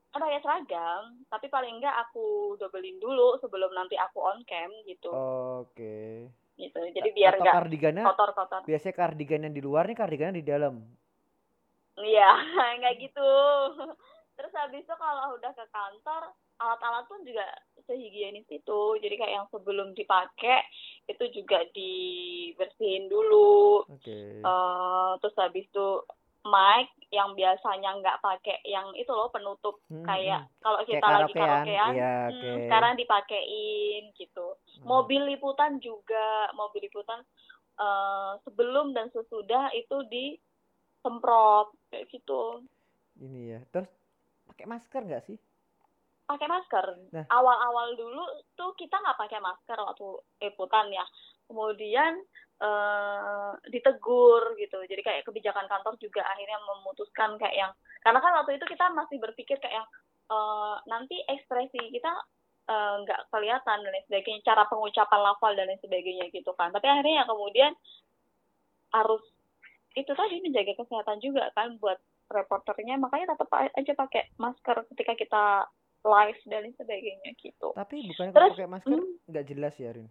Kan 0.08 0.24
pakai 0.24 0.40
seragam 0.40 1.02
tapi 1.28 1.46
paling 1.52 1.78
enggak 1.78 1.94
aku 2.08 2.56
dobelin 2.56 2.96
dulu 2.96 3.36
sebelum 3.44 3.68
nanti 3.76 4.00
aku 4.00 4.24
on 4.24 4.40
cam 4.48 4.72
gitu. 4.88 5.12
Oke. 5.12 5.76
Okay. 5.76 6.12
gitu 6.58 6.82
jadi 6.90 7.14
biar 7.14 7.38
kardigannya 7.38 8.02
kotor 8.02 8.34
kotor 8.34 8.66
biasanya 8.66 8.98
kardigan 8.98 9.46
yang 9.46 9.54
di 9.54 9.62
luar 9.62 9.86
nih 9.86 9.94
kardigan 9.94 10.34
di 10.34 10.42
dalam. 10.42 10.82
Iya 11.94 12.30
enggak 12.74 12.98
gitu 12.98 13.30
terus 14.38 14.54
habis 14.54 14.86
itu 14.86 14.94
kalau 14.94 15.34
udah 15.34 15.50
ke 15.50 15.64
kantor 15.74 16.30
alat-alat 16.62 17.04
pun 17.10 17.26
juga 17.26 17.42
sehigienis 17.90 18.46
itu 18.46 18.80
jadi 19.02 19.14
kayak 19.18 19.34
yang 19.34 19.48
sebelum 19.50 19.98
dipakai 19.98 20.62
itu 21.10 21.24
juga 21.34 21.66
dibersihin 21.74 23.10
dulu 23.10 23.82
okay. 23.90 24.38
uh, 24.42 24.46
eh, 24.46 25.10
terus 25.18 25.34
habis 25.42 25.66
itu 25.66 25.88
mic 26.46 26.86
yang 27.10 27.34
biasanya 27.34 27.98
nggak 27.98 28.20
pakai 28.20 28.62
yang 28.68 28.94
itu 28.94 29.10
loh 29.10 29.32
penutup 29.34 29.80
hmm, 29.90 30.06
kayak 30.06 30.46
hmm. 30.46 30.54
kalau 30.62 30.80
kita 30.86 31.02
kayak 31.02 31.18
lagi 31.18 31.34
karaokean 31.34 31.92
ya, 31.96 32.16
okay. 32.30 32.46
hmm, 32.46 32.58
sekarang 32.68 32.92
dipakein 32.94 34.02
gitu 34.14 34.46
hmm. 34.54 34.84
mobil 34.86 35.22
liputan 35.26 35.82
juga 35.82 36.52
mobil 36.54 36.86
liputan 36.86 37.26
uh, 37.80 38.38
sebelum 38.46 38.94
dan 38.94 39.10
sesudah 39.10 39.72
itu 39.74 39.96
disemprot 40.06 41.74
kayak 41.90 42.06
gitu 42.12 42.62
ini 43.18 43.58
ya 43.58 43.60
terus 43.74 43.97
pakai 44.48 44.66
masker 44.66 45.02
nggak 45.04 45.24
sih 45.28 45.38
pakai 46.28 46.44
masker. 46.44 46.86
Nah. 47.16 47.24
Awal-awal 47.32 47.96
dulu 47.96 48.20
tuh 48.52 48.76
kita 48.76 49.00
nggak 49.00 49.16
pakai 49.16 49.40
masker 49.40 49.80
waktu 49.80 50.08
liputan 50.44 50.92
ya. 50.92 51.04
Kemudian 51.48 52.20
uh, 52.60 53.56
ditegur 53.72 54.52
gitu. 54.60 54.76
Jadi 54.84 55.00
kayak 55.00 55.24
kebijakan 55.24 55.64
kantor 55.64 55.96
juga 55.96 56.28
akhirnya 56.28 56.60
memutuskan 56.68 57.40
kayak 57.40 57.56
yang 57.56 57.72
karena 58.04 58.20
kan 58.20 58.32
waktu 58.44 58.60
itu 58.60 58.68
kita 58.68 58.92
masih 58.92 59.16
berpikir 59.16 59.56
kayak 59.56 59.80
yang 59.80 59.88
uh, 60.28 60.76
nanti 60.86 61.18
ekspresi 61.26 61.80
kita 61.90 62.12
eh, 62.68 62.94
nggak 63.00 63.20
uh, 63.24 63.26
kelihatan 63.32 63.80
dan 63.80 63.90
lain 63.90 64.04
sebagainya, 64.04 64.44
cara 64.44 64.68
pengucapan 64.68 65.20
lafal 65.24 65.56
dan 65.56 65.72
lain 65.72 65.80
sebagainya 65.80 66.28
gitu 66.28 66.52
kan. 66.52 66.68
Tapi 66.68 66.84
akhirnya 66.84 67.24
ya 67.24 67.26
kemudian 67.26 67.72
harus 68.92 69.24
itu 69.96 70.12
tadi 70.12 70.44
menjaga 70.44 70.76
kesehatan 70.76 71.18
juga 71.24 71.48
kan 71.56 71.80
buat 71.80 71.96
reporternya 72.28 73.00
makanya 73.00 73.34
tetap 73.34 73.48
aja 73.52 73.92
pakai 73.96 74.28
masker 74.36 74.76
ketika 74.94 75.12
kita 75.16 75.44
live 76.06 76.40
dan 76.46 76.70
sebagainya 76.76 77.30
gitu. 77.40 77.74
Tapi 77.74 78.12
bukannya 78.14 78.32
kalau 78.32 78.54
pakai 78.54 78.70
masker 78.70 78.98
hmm. 79.00 79.14
nggak 79.28 79.44
hmm, 79.44 79.52
jelas 79.56 79.74
ya, 79.80 79.90
Rin? 79.96 80.08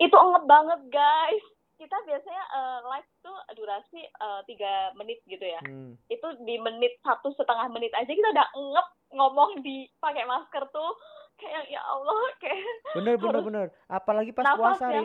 Itu 0.00 0.16
ngep 0.16 0.44
banget, 0.48 0.80
guys. 0.88 1.44
Kita 1.76 1.96
biasanya 2.06 2.44
uh, 2.54 2.78
live 2.94 3.10
tuh 3.26 3.38
durasi 3.58 4.00
uh, 4.22 4.40
tiga 4.46 4.94
menit 4.94 5.18
gitu 5.26 5.42
ya. 5.42 5.60
Hmm. 5.66 5.98
Itu 6.06 6.38
di 6.46 6.56
menit 6.62 6.94
satu 7.02 7.34
setengah 7.34 7.66
menit 7.74 7.90
aja 7.98 8.08
kita 8.08 8.28
udah 8.30 8.48
ngep 8.54 8.88
ngomong 9.12 9.60
di 9.60 9.90
pakai 9.98 10.24
masker 10.24 10.64
tuh 10.70 10.92
kayak 11.36 11.66
ya 11.68 11.82
Allah 11.82 12.22
kayak. 12.38 12.62
Bener 12.96 13.14
bener 13.18 13.42
bener. 13.42 13.66
Apalagi 13.90 14.30
pas 14.30 14.54
puasa, 14.54 14.86
ya. 14.94 15.02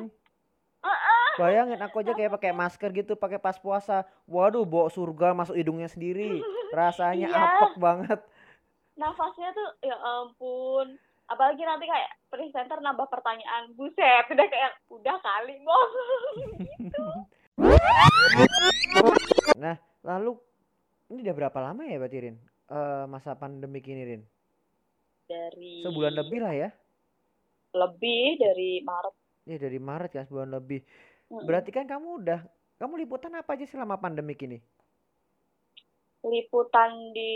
Bayangin 1.38 1.79
aku 1.79 2.01
aja 2.01 2.17
kayak 2.17 2.34
pakai 2.41 2.51
masker 2.51 2.89
gitu, 2.91 3.13
pakai 3.13 3.38
pas 3.38 3.56
puasa. 3.62 4.10
Waduh, 4.25 4.65
bawa 4.65 4.89
surga 4.89 5.38
masuk 5.38 5.53
hidungnya 5.53 5.88
sendiri. 5.88 6.41
Rasanya 6.74 7.29
yeah. 7.29 7.62
apek 7.62 7.77
banget 7.77 8.20
nafasnya 8.98 9.53
tuh 9.53 9.70
ya 9.86 9.96
ampun 10.01 10.98
apalagi 11.29 11.62
nanti 11.62 11.86
kayak 11.86 12.12
presenter 12.34 12.82
nambah 12.82 13.06
pertanyaan 13.08 13.70
buset 13.77 14.25
udah 14.25 14.48
kayak 14.50 14.74
udah 14.89 15.15
kali 15.22 15.56
bos 15.62 15.94
gitu 16.65 17.08
nah 19.63 19.77
lalu 20.01 20.36
ini 21.13 21.22
udah 21.24 21.36
berapa 21.38 21.60
lama 21.62 21.86
ya 21.86 22.01
Mbak 22.01 22.12
Tirin 22.12 22.36
uh, 22.74 23.06
masa 23.06 23.38
pandemi 23.38 23.79
ini 23.86 24.03
Rin 24.03 24.22
dari 25.29 25.86
sebulan 25.86 26.13
lebih 26.17 26.39
lah 26.41 26.53
ya 26.58 26.70
lebih 27.77 28.41
dari 28.41 28.82
Maret 28.82 29.27
ya 29.48 29.56
dari 29.56 29.79
Maret 29.79 30.12
ya 30.12 30.27
sebulan 30.27 30.60
lebih. 30.60 30.84
Berarti 31.28 31.70
kan 31.76 31.84
kamu 31.84 32.24
udah 32.24 32.40
kamu 32.78 33.04
liputan 33.04 33.34
apa 33.36 33.58
aja 33.58 33.66
selama 33.66 33.98
pandemi 33.98 34.38
ini? 34.38 34.62
Liputan 36.22 37.14
di 37.14 37.34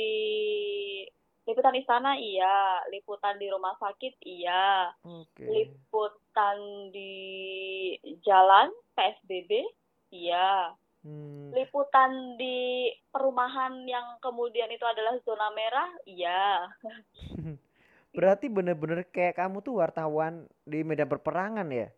liputan 1.50 1.74
istana 1.74 2.14
iya 2.22 2.86
liputan 2.94 3.42
di 3.42 3.50
rumah 3.50 3.74
sakit 3.82 4.22
iya 4.22 4.94
okay. 5.02 5.50
liputan 5.50 6.58
di 6.94 7.18
jalan 8.22 8.70
psbb 8.94 9.52
iya. 10.14 10.70
Hmm. 11.02 11.50
liputan 11.50 12.38
di 12.38 12.94
perumahan 13.10 13.90
yang 13.90 14.22
kemudian 14.22 14.70
itu 14.70 14.86
adalah 14.86 15.18
zona 15.26 15.50
merah 15.50 15.90
iya. 16.06 16.70
Berarti 18.12 18.52
bener-bener 18.52 19.08
kayak 19.10 19.40
kamu 19.40 19.66
tuh 19.66 19.82
wartawan 19.82 20.46
di 20.62 20.86
medan 20.86 21.10
perperangan 21.10 21.66
ya 21.74 21.90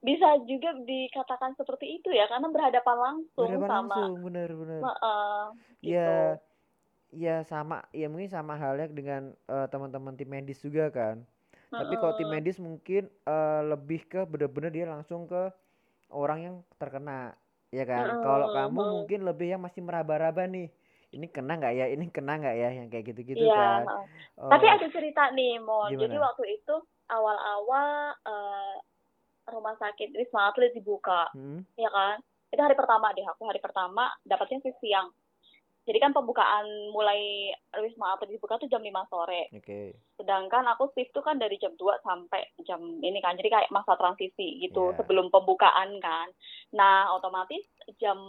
bisa 0.00 0.28
juga 0.48 0.72
dikatakan 0.80 1.52
seperti 1.60 2.00
itu 2.00 2.08
ya 2.08 2.24
karena 2.24 2.48
berhadapan 2.48 2.96
langsung 2.96 3.44
berhadapan 3.44 3.68
sama 3.68 3.94
langsung 4.00 4.16
bener 4.24 4.48
bener 4.56 4.80
uh, 4.80 5.52
gitu. 5.84 5.92
ya 5.92 6.40
ya 7.10 7.42
sama 7.44 7.84
ya 7.90 8.06
mungkin 8.06 8.30
sama 8.30 8.56
halnya 8.56 8.88
dengan 8.88 9.34
uh, 9.50 9.66
teman-teman 9.68 10.14
tim 10.14 10.30
medis 10.30 10.62
juga 10.62 10.88
kan. 10.88 11.20
Uh, 11.70 11.84
tapi 11.84 11.94
kalau 11.98 12.14
tim 12.16 12.30
medis 12.30 12.56
mungkin 12.58 13.10
uh, 13.26 13.62
lebih 13.66 14.06
ke 14.06 14.22
bener-bener 14.26 14.70
dia 14.70 14.86
langsung 14.88 15.26
ke 15.26 15.50
orang 16.10 16.38
yang 16.40 16.56
terkena 16.78 17.34
ya 17.74 17.84
kan? 17.84 18.06
Uh, 18.08 18.22
kalau 18.22 18.46
kamu 18.54 18.80
uh, 18.80 18.88
mungkin 18.96 19.20
lebih 19.26 19.48
yang 19.52 19.62
masih 19.62 19.82
meraba-raba 19.82 20.46
nih 20.46 20.70
ini 21.10 21.26
kena 21.26 21.58
nggak 21.58 21.74
ya 21.74 21.86
ini 21.90 22.06
kena 22.14 22.38
nggak 22.38 22.56
ya 22.56 22.68
yang 22.70 22.86
kayak 22.86 23.04
gitu-gitu 23.10 23.42
iya, 23.42 23.82
kan? 23.82 24.06
uh, 24.38 24.50
tapi 24.54 24.66
ada 24.70 24.86
cerita 24.94 25.34
nih 25.34 25.58
mon. 25.58 25.90
Jadi 25.90 26.14
waktu 26.14 26.44
itu 26.62 26.74
awal-awal 27.10 28.14
uh, 28.22 28.74
rumah 29.50 29.74
sakit 29.76 30.14
Wisma 30.14 30.50
Atlet 30.50 30.72
dibuka 30.72 31.28
hmm? 31.34 31.76
ya 31.76 31.90
kan 31.90 32.22
itu 32.50 32.60
hari 32.62 32.74
pertama 32.74 33.14
deh 33.14 33.26
aku 33.26 33.46
hari 33.46 33.62
pertama 33.62 34.10
dapatnya 34.26 34.62
sih 34.62 34.74
siang 34.82 35.10
jadi 35.88 35.98
kan 36.06 36.12
pembukaan 36.12 36.92
mulai 36.92 37.50
Wisma 37.80 38.14
Atlet 38.14 38.36
dibuka 38.36 38.60
tuh 38.60 38.68
jam 38.68 38.84
5 38.84 39.10
sore. 39.10 39.48
Oke. 39.50 39.64
Okay. 39.64 39.86
Sedangkan 40.20 40.68
aku 40.70 40.92
shift 40.92 41.16
tuh 41.16 41.24
kan 41.24 41.40
dari 41.40 41.56
jam 41.56 41.72
2 41.74 42.04
sampai 42.04 42.46
jam 42.68 42.78
ini 43.00 43.18
kan. 43.18 43.34
Jadi 43.34 43.48
kayak 43.48 43.72
masa 43.72 43.96
transisi 43.96 44.60
gitu 44.60 44.92
yeah. 44.92 44.96
sebelum 45.00 45.32
pembukaan 45.32 45.96
kan. 45.98 46.28
Nah, 46.76 47.10
otomatis 47.16 47.64
jam 47.96 48.20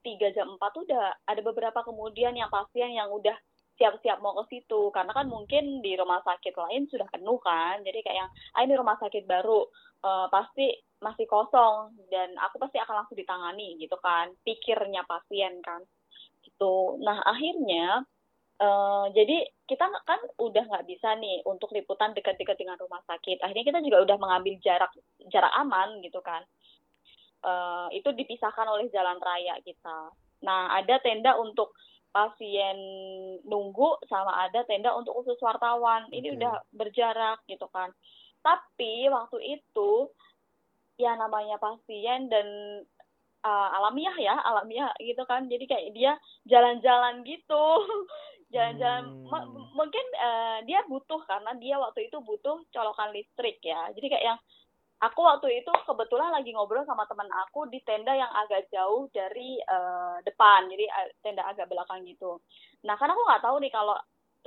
3 0.00 0.36
jam 0.36 0.56
4 0.56 0.62
tuh 0.72 0.86
udah 0.86 1.26
ada 1.26 1.40
beberapa 1.42 1.82
kemudian 1.82 2.38
yang 2.38 2.48
pasien 2.48 2.94
yang 2.94 3.10
udah 3.10 3.34
siap-siap 3.76 4.18
mau 4.24 4.32
ke 4.42 4.56
situ 4.56 4.88
karena 4.92 5.12
kan 5.12 5.28
mungkin 5.28 5.84
di 5.84 5.96
rumah 6.00 6.24
sakit 6.24 6.52
lain 6.56 6.88
sudah 6.88 7.06
penuh 7.12 7.36
kan 7.40 7.84
jadi 7.84 8.00
kayak 8.00 8.18
yang 8.24 8.30
ah 8.56 8.60
ini 8.64 8.74
rumah 8.76 8.96
sakit 8.96 9.28
baru 9.28 9.68
uh, 10.04 10.26
pasti 10.32 10.72
masih 11.00 11.28
kosong 11.28 11.92
dan 12.08 12.32
aku 12.40 12.56
pasti 12.56 12.80
akan 12.80 13.04
langsung 13.04 13.20
ditangani 13.20 13.76
gitu 13.76 14.00
kan 14.00 14.32
pikirnya 14.48 15.04
pasien 15.04 15.60
kan 15.60 15.84
gitu. 16.46 16.96
Nah 17.04 17.20
akhirnya 17.20 18.06
uh, 18.62 19.06
jadi 19.12 19.44
kita 19.68 19.84
kan 20.08 20.20
udah 20.40 20.64
nggak 20.64 20.86
bisa 20.88 21.12
nih 21.20 21.44
untuk 21.44 21.74
liputan 21.76 22.16
dekat-dekat 22.16 22.56
dengan 22.56 22.80
rumah 22.80 23.04
sakit. 23.04 23.44
Akhirnya 23.44 23.64
kita 23.66 23.80
juga 23.84 23.98
udah 24.08 24.16
mengambil 24.16 24.56
jarak 24.64 24.92
jarak 25.28 25.52
aman 25.58 26.00
gitu 26.00 26.22
kan. 26.24 26.42
Uh, 27.44 27.86
itu 27.92 28.08
dipisahkan 28.16 28.66
oleh 28.66 28.88
jalan 28.88 29.20
raya 29.20 29.60
kita. 29.62 30.10
Nah 30.42 30.72
ada 30.72 30.96
tenda 31.04 31.36
untuk 31.36 31.76
pasien 32.16 32.76
nunggu 33.44 34.00
sama 34.08 34.48
ada 34.48 34.64
tenda 34.64 34.96
untuk 34.96 35.12
khusus 35.20 35.36
wartawan. 35.44 36.08
Ini 36.08 36.32
okay. 36.32 36.36
udah 36.40 36.54
berjarak 36.72 37.44
gitu 37.44 37.68
kan. 37.68 37.92
Tapi 38.40 39.12
waktu 39.12 39.60
itu 39.60 40.08
ya 40.96 41.12
namanya 41.20 41.60
pasien 41.60 42.32
dan 42.32 42.48
uh, 43.44 43.68
alamiah 43.76 44.16
ya 44.16 44.34
alamiah 44.42 44.90
gitu 44.96 45.22
kan 45.28 45.44
jadi 45.46 45.64
kayak 45.68 45.92
dia 45.92 46.12
jalan-jalan 46.48 47.20
gitu 47.28 47.64
jalan-jalan 48.54 49.28
hmm. 49.28 49.76
mungkin 49.76 50.06
uh, 50.16 50.58
dia 50.64 50.80
butuh 50.88 51.20
karena 51.28 51.52
dia 51.60 51.76
waktu 51.76 52.08
itu 52.08 52.16
butuh 52.24 52.64
colokan 52.72 53.12
listrik 53.12 53.60
ya 53.60 53.92
jadi 53.92 54.06
kayak 54.08 54.24
yang 54.24 54.40
aku 54.96 55.20
waktu 55.20 55.60
itu 55.60 55.72
kebetulan 55.84 56.32
lagi 56.32 56.56
ngobrol 56.56 56.84
sama 56.88 57.04
teman 57.04 57.28
aku 57.46 57.68
di 57.68 57.84
tenda 57.84 58.16
yang 58.16 58.32
agak 58.32 58.64
jauh 58.72 59.08
dari 59.12 59.60
uh, 59.68 60.16
depan 60.24 60.68
jadi 60.72 60.88
uh, 60.88 61.08
tenda 61.20 61.44
agak 61.44 61.68
belakang 61.68 62.04
gitu. 62.08 62.40
Nah 62.88 62.96
karena 62.96 63.12
aku 63.12 63.24
nggak 63.28 63.44
tahu 63.44 63.56
nih 63.60 63.72
kalau 63.72 63.96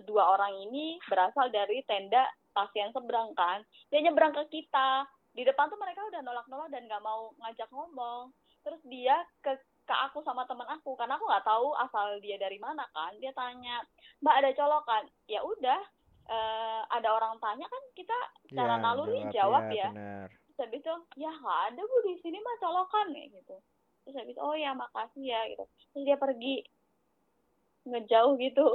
dua 0.08 0.39
orang 0.39 0.56
ini 0.58 0.98
berasal 1.06 1.51
dari 1.51 1.84
tenda 1.86 2.25
pasien 2.56 2.89
seberang 2.89 3.36
kan. 3.38 3.62
Dia 3.94 4.01
nyebrang 4.01 4.34
ke 4.34 4.44
kita. 4.50 5.06
Di 5.29 5.46
depan 5.46 5.70
tuh 5.70 5.77
mereka 5.77 6.01
udah 6.10 6.22
nolak-nolak 6.25 6.70
dan 6.74 6.89
nggak 6.89 7.03
mau 7.06 7.29
ngajak 7.46 7.70
ngomong. 7.70 8.34
Terus 8.65 8.82
dia 8.89 9.22
ke 9.46 9.53
ke 9.86 9.96
aku 10.06 10.22
sama 10.22 10.46
teman 10.46 10.70
aku 10.70 10.94
karena 10.94 11.18
aku 11.18 11.25
nggak 11.25 11.46
tahu 11.46 11.74
asal 11.77 12.18
dia 12.22 12.41
dari 12.41 12.58
mana 12.58 12.86
kan. 12.89 13.13
Dia 13.22 13.29
tanya 13.38 13.86
mbak 14.22 14.38
ada 14.41 14.50
colokan? 14.58 15.03
Ya 15.29 15.46
udah 15.46 15.79
uh, 16.28 16.82
ada 16.92 17.10
orang 17.16 17.40
tanya 17.40 17.68
kan 17.70 17.84
kita 17.96 18.18
secara 18.50 18.76
ya, 18.76 18.84
naluri 18.84 19.22
jawab, 19.32 19.34
jawab 19.36 19.64
ya, 19.72 19.90
ya. 19.94 20.18
Terus 20.28 20.58
habis 20.60 20.80
itu 20.84 20.96
ya 21.16 21.32
nggak 21.32 21.60
ada 21.72 21.82
bu 21.82 21.98
di 22.04 22.14
sini 22.20 22.38
mah 22.44 22.56
colokan 22.60 23.08
nih 23.16 23.26
gitu. 23.32 23.56
Terus 24.04 24.16
habis 24.20 24.36
itu 24.36 24.42
oh 24.42 24.56
ya 24.58 24.76
makasih 24.76 25.24
ya 25.24 25.42
gitu. 25.54 25.66
Terus 25.96 26.04
dia 26.04 26.18
pergi 26.20 26.56
ngejauh 27.88 28.36
gitu 28.42 28.66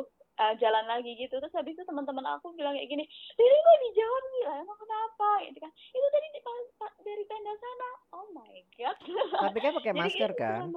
uh, 0.41 0.55
jalan 0.57 0.85
lagi 0.89 1.13
gitu. 1.21 1.37
Terus 1.37 1.53
habis 1.53 1.77
itu 1.77 1.85
teman-teman 1.85 2.25
aku 2.41 2.57
bilang 2.57 2.73
kayak 2.79 2.89
gini 2.89 3.05
ini 3.37 3.57
kok 3.61 3.79
dijawab 3.91 4.25
nih? 4.25 4.43
Lah 4.49 4.57
emang 4.65 4.79
kenapa? 4.81 5.29
Gitu 5.45 5.59
kan. 5.61 5.73
Itu 5.75 6.07
tadi 6.09 6.27
di, 6.33 6.41
dari 7.05 7.25
tenda 7.29 7.55
sana. 7.61 7.91
Oh 8.17 8.27
my 8.33 8.57
god. 8.79 8.97
Tapi 9.53 9.59
kan 9.61 9.73
pakai 9.77 9.93
masker 10.01 10.33
kan? 10.33 10.73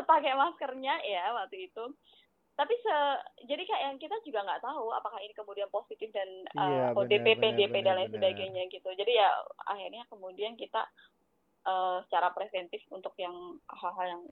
sepakai 0.00 0.32
maskernya 0.38 0.94
ya 1.04 1.34
waktu 1.34 1.70
itu 1.70 1.84
tapi 2.60 2.76
se 2.76 2.96
jadi 3.48 3.64
kayak 3.64 3.82
yang 3.88 3.96
kita 3.96 4.20
juga 4.20 4.44
nggak 4.44 4.60
tahu 4.60 4.92
apakah 4.92 5.16
ini 5.24 5.32
kemudian 5.32 5.72
positif 5.72 6.12
dan 6.12 6.28
uh, 6.52 6.60
iya, 6.60 6.84
ODP, 6.92 7.40
PDP 7.40 7.80
dan 7.80 7.96
lain 7.96 8.12
sebagainya 8.12 8.68
gitu. 8.68 8.92
Jadi 8.92 9.16
ya 9.16 9.32
akhirnya 9.64 10.04
kemudian 10.12 10.60
kita 10.60 10.84
uh, 11.64 12.04
secara 12.04 12.28
preventif 12.36 12.84
untuk 12.92 13.16
yang 13.16 13.32
hal-hal 13.64 14.06
yang 14.12 14.22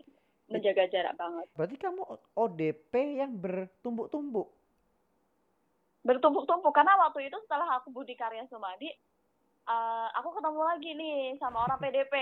menjaga 0.52 0.92
jarak 0.92 1.16
banget. 1.16 1.49
Berarti 1.56 1.76
kamu 1.80 2.02
ODP 2.37 2.92
yang 3.16 3.32
bertumbuk-tumbuk? 3.32 4.52
Bertumbuk-tumbuk 6.04 6.73
karena 6.76 7.00
waktu 7.08 7.32
itu 7.32 7.37
setelah 7.49 7.80
aku 7.80 7.88
Budi 7.97 8.12
Karya 8.12 8.44
Sumadi, 8.52 8.92
uh, 9.73 10.08
aku 10.20 10.37
ketemu 10.37 10.61
lagi 10.61 10.90
nih 10.92 11.20
sama 11.40 11.64
orang 11.64 11.80
PDP, 11.80 12.12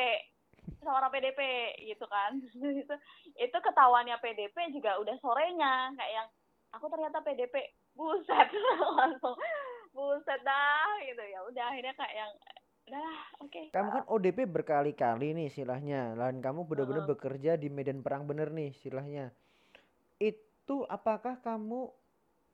sama 0.83 1.03
orang 1.03 1.13
PDP 1.15 1.41
gitu 1.87 2.07
kan. 2.07 2.39
itu 2.83 2.95
itu 3.37 3.57
ketahuannya 3.57 4.17
PDP 4.23 4.57
juga 4.75 4.99
udah 5.03 5.17
sorenya 5.23 5.95
kayak 5.97 6.13
yang 6.23 6.29
aku 6.75 6.87
ternyata 6.93 7.23
PDP, 7.23 7.55
buset 7.97 8.49
langsung 9.01 9.37
buset 9.97 10.41
dah 10.45 11.01
gitu 11.09 11.25
ya 11.25 11.41
udah 11.49 11.65
akhirnya 11.73 11.95
kayak 11.97 12.15
yang 12.15 12.33
Udah, 12.87 13.19
oke. 13.43 13.51
Okay. 13.51 13.67
Kamu 13.75 13.89
kan 13.91 14.05
ODP 14.07 14.47
berkali-kali 14.47 15.35
nih 15.35 15.51
istilahnya. 15.51 16.15
Lain 16.15 16.39
kamu 16.39 16.71
benar-benar 16.71 17.03
uh 17.03 17.11
bekerja 17.11 17.59
di 17.59 17.67
medan 17.67 17.99
perang 17.99 18.31
bener 18.31 18.55
nih 18.55 18.71
istilahnya. 18.71 19.35
Itu 20.23 20.87
apakah 20.87 21.43
kamu 21.43 21.91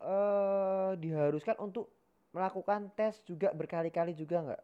uh, 0.00 0.96
diharuskan 0.96 1.60
untuk 1.60 1.92
melakukan 2.32 2.88
tes 2.96 3.20
juga 3.28 3.52
berkali-kali 3.52 4.16
juga 4.16 4.40
nggak? 4.40 4.62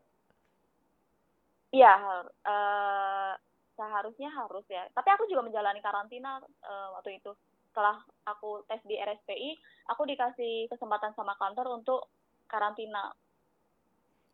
Iya, 1.68 1.92
uh, 2.48 3.32
seharusnya 3.76 4.32
harus 4.32 4.64
ya. 4.72 4.88
Tapi 4.96 5.08
aku 5.12 5.28
juga 5.28 5.44
menjalani 5.44 5.84
karantina 5.84 6.40
uh, 6.42 6.88
waktu 6.96 7.20
itu. 7.20 7.32
Setelah 7.70 8.00
aku 8.24 8.64
tes 8.66 8.80
di 8.88 8.96
RSPI, 8.96 9.50
aku 9.92 10.08
dikasih 10.08 10.66
kesempatan 10.72 11.12
sama 11.14 11.36
kantor 11.36 11.78
untuk 11.78 12.08
karantina 12.48 13.12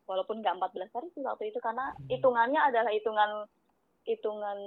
walaupun 0.07 0.45
nggak 0.45 0.57
14 0.61 0.95
hari 0.95 1.09
sih 1.17 1.25
waktu 1.25 1.51
itu 1.51 1.59
karena 1.65 1.93
hmm. 1.97 2.09
hitungannya 2.13 2.61
adalah 2.61 2.93
hitungan 2.93 3.49
hitungan 4.05 4.59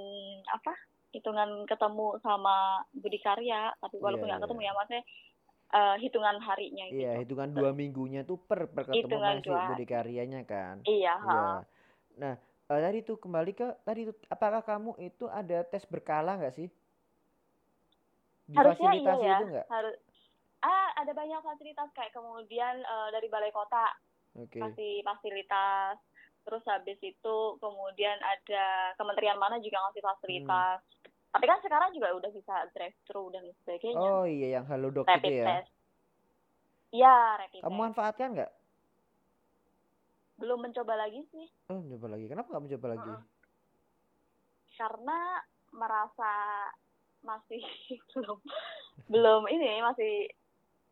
apa 0.49 0.73
hitungan 1.13 1.63
ketemu 1.69 2.17
sama 2.25 2.81
Budi 2.89 3.21
Karya 3.21 3.69
tapi 3.77 4.01
walaupun 4.01 4.25
iya, 4.27 4.35
nggak 4.35 4.41
yeah, 4.41 4.49
ketemu 4.49 4.61
yeah. 4.61 4.73
ya 4.73 4.77
maksudnya 4.77 5.03
uh, 5.73 5.95
hitungan 5.99 6.35
harinya 6.41 6.85
gitu. 6.89 6.99
Iya, 7.03 7.11
hitungan 7.23 7.49
dua 7.53 7.71
minggunya 7.71 8.21
tuh 8.25 8.39
per 8.39 8.67
per 8.71 8.87
ketemu 8.89 9.45
Budi 9.45 9.85
Karyanya 9.87 10.41
kan. 10.47 10.83
Iya, 10.87 11.15
iya. 11.21 11.45
Nah, 12.17 12.33
uh, 12.69 12.79
tadi 12.79 12.99
tuh 13.03 13.17
kembali 13.19 13.51
ke 13.55 13.67
tadi 13.83 14.07
tuh 14.07 14.15
apakah 14.31 14.61
kamu 14.63 14.95
itu 15.03 15.25
ada 15.27 15.63
tes 15.67 15.83
berkala 15.87 16.39
nggak 16.39 16.55
sih? 16.55 16.67
Di 18.47 18.55
Harusnya 18.55 18.91
iya 18.95 19.13
ya. 19.19 19.37
Itu 19.43 19.59
Harus 19.67 19.95
ah 20.65 20.89
ada 20.97 21.13
banyak 21.13 21.39
fasilitas 21.45 21.89
kayak 21.93 22.13
kemudian 22.17 22.81
uh, 22.81 23.09
dari 23.13 23.29
balai 23.29 23.53
kota 23.53 23.93
okay. 24.33 24.61
kasih 24.61 25.05
fasilitas 25.05 26.01
terus 26.47 26.63
habis 26.63 26.97
itu 27.03 27.37
kemudian 27.59 28.17
ada 28.23 28.95
kementerian 28.95 29.37
mana 29.37 29.59
juga 29.59 29.83
ngasih 29.87 30.01
fasilitas 30.01 30.79
hmm. 30.79 31.33
tapi 31.35 31.45
kan 31.45 31.59
sekarang 31.61 31.91
juga 31.93 32.15
udah 32.15 32.31
bisa 32.31 32.55
drive 32.73 32.97
thru 33.05 33.29
dan 33.29 33.43
sebagainya 33.63 33.99
oh 33.99 34.25
iya 34.25 34.59
yang 34.59 34.65
halodoc 34.65 35.05
rapid 35.05 35.27
itu 35.27 35.39
ya 35.43 35.45
test. 35.45 35.71
iya 36.95 37.17
rapid 37.45 37.61
kamu 37.61 37.77
manfaatkan 37.91 38.29
nggak 38.33 38.51
belum 40.37 40.61
mencoba 40.61 40.93
lagi 40.95 41.21
sih. 41.33 41.45
Oh 41.73 41.81
mencoba 41.81 42.17
lagi. 42.17 42.25
Kenapa 42.29 42.47
nggak 42.53 42.65
mencoba 42.65 42.87
lagi? 42.93 43.11
Uh 43.11 43.21
karena 44.77 45.19
merasa 45.73 46.31
masih 47.25 47.59
belum 48.13 48.39
belum 49.09 49.41
ini 49.49 49.81
masih 49.83 50.29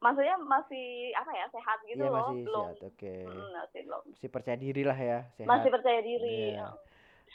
maksudnya 0.02 0.36
masih 0.42 1.16
apa 1.16 1.32
ya 1.32 1.46
sehat 1.54 1.80
gitu 1.88 2.04
ya, 2.04 2.12
loh. 2.12 2.30
masih 2.30 2.44
belum. 2.44 2.66
sehat, 2.66 2.84
oke. 2.84 2.98
Okay. 3.00 3.22
hmm, 3.24 3.52
masih 3.56 3.80
belum. 3.88 4.04
Masih 4.12 4.30
percaya 4.30 4.58
diri 4.60 4.84
lah 4.84 5.00
ya 5.00 5.20
sehat. 5.38 5.48
masih 5.48 5.70
percaya 5.72 6.00
diri 6.04 6.58
yeah. 6.58 6.74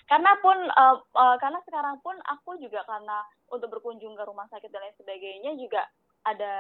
karena 0.07 0.33
pun 0.43 0.59
uh, 0.59 0.97
uh, 1.17 1.37
karena 1.39 1.59
sekarang 1.67 1.97
pun 2.03 2.19
aku 2.27 2.59
juga 2.59 2.83
karena 2.85 3.23
untuk 3.51 3.71
berkunjung 3.79 4.15
ke 4.19 4.23
rumah 4.27 4.47
sakit 4.51 4.71
dan 4.71 4.83
lain 4.83 4.95
sebagainya 4.99 5.55
juga 5.55 5.87
ada 6.27 6.55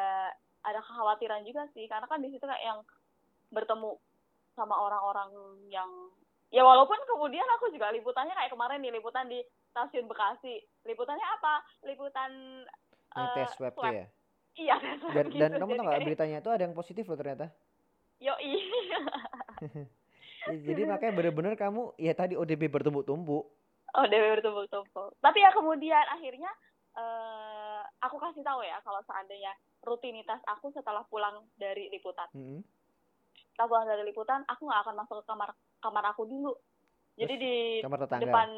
ada 0.65 0.81
kekhawatiran 0.81 1.43
juga 1.45 1.67
sih. 1.77 1.87
Karena 1.91 2.07
kan 2.07 2.23
di 2.23 2.31
situ 2.31 2.43
kayak 2.47 2.63
yang 2.65 2.81
bertemu 3.51 3.99
sama 4.55 4.75
orang-orang 4.75 5.31
yang 5.71 5.89
ya 6.51 6.67
walaupun 6.67 6.99
kemudian 7.07 7.47
aku 7.59 7.71
juga 7.71 7.95
liputannya 7.95 8.35
kayak 8.35 8.51
kemarin 8.51 8.83
nih 8.83 8.93
liputan 8.95 9.31
di 9.31 9.39
stasiun 9.71 10.11
Bekasi 10.11 10.59
liputannya 10.83 11.27
apa 11.39 11.63
liputan 11.87 12.31
uh, 13.15 13.35
tes 13.39 13.55
swab, 13.55 13.75
swab. 13.79 13.95
ya 13.95 14.07
Iya. 14.59 14.77
Dan, 15.15 15.27
gitu, 15.31 15.41
dan 15.41 15.51
kamu 15.57 15.71
tahu 15.79 15.85
nggak 15.87 16.03
beritanya 16.07 16.37
itu 16.43 16.51
ada 16.51 16.63
yang 16.67 16.75
positif 16.75 17.05
loh 17.07 17.19
ternyata. 17.19 17.47
Yo 18.21 18.35
iya. 18.43 19.01
jadi 20.67 20.83
makanya 20.89 21.13
bener-bener 21.15 21.55
kamu 21.57 21.95
ya 22.01 22.13
tadi 22.13 22.35
ODP 22.35 22.69
bertumbuk-tumbuk. 22.69 23.45
ODP 23.95 24.23
bertumbuk-tumbuk. 24.41 25.11
Tapi 25.21 25.39
ya 25.41 25.51
kemudian 25.55 26.05
akhirnya 26.13 26.51
uh, 26.99 27.83
aku 28.05 28.21
kasih 28.21 28.45
tahu 28.45 28.61
ya 28.65 28.77
kalau 28.85 29.01
seandainya 29.09 29.53
rutinitas 29.81 30.41
aku 30.45 30.69
setelah 30.75 31.05
pulang 31.09 31.47
dari 31.57 31.89
liputan. 31.89 32.29
Mm 32.37 32.45
-hmm. 32.45 32.61
Setelah 33.61 33.77
pulang 33.77 33.93
dari 33.93 34.09
liputan, 34.09 34.41
aku 34.49 34.73
nggak 34.73 34.81
akan 34.89 34.95
masuk 35.05 35.21
ke 35.21 35.25
kamar 35.29 35.53
kamar 35.85 36.05
aku 36.17 36.25
dulu. 36.25 36.57
Jadi 37.13 37.35
Terus, 37.37 37.45
di 37.45 37.57
kamar 37.85 37.99
tetangga. 38.01 38.25
depan 38.25 38.49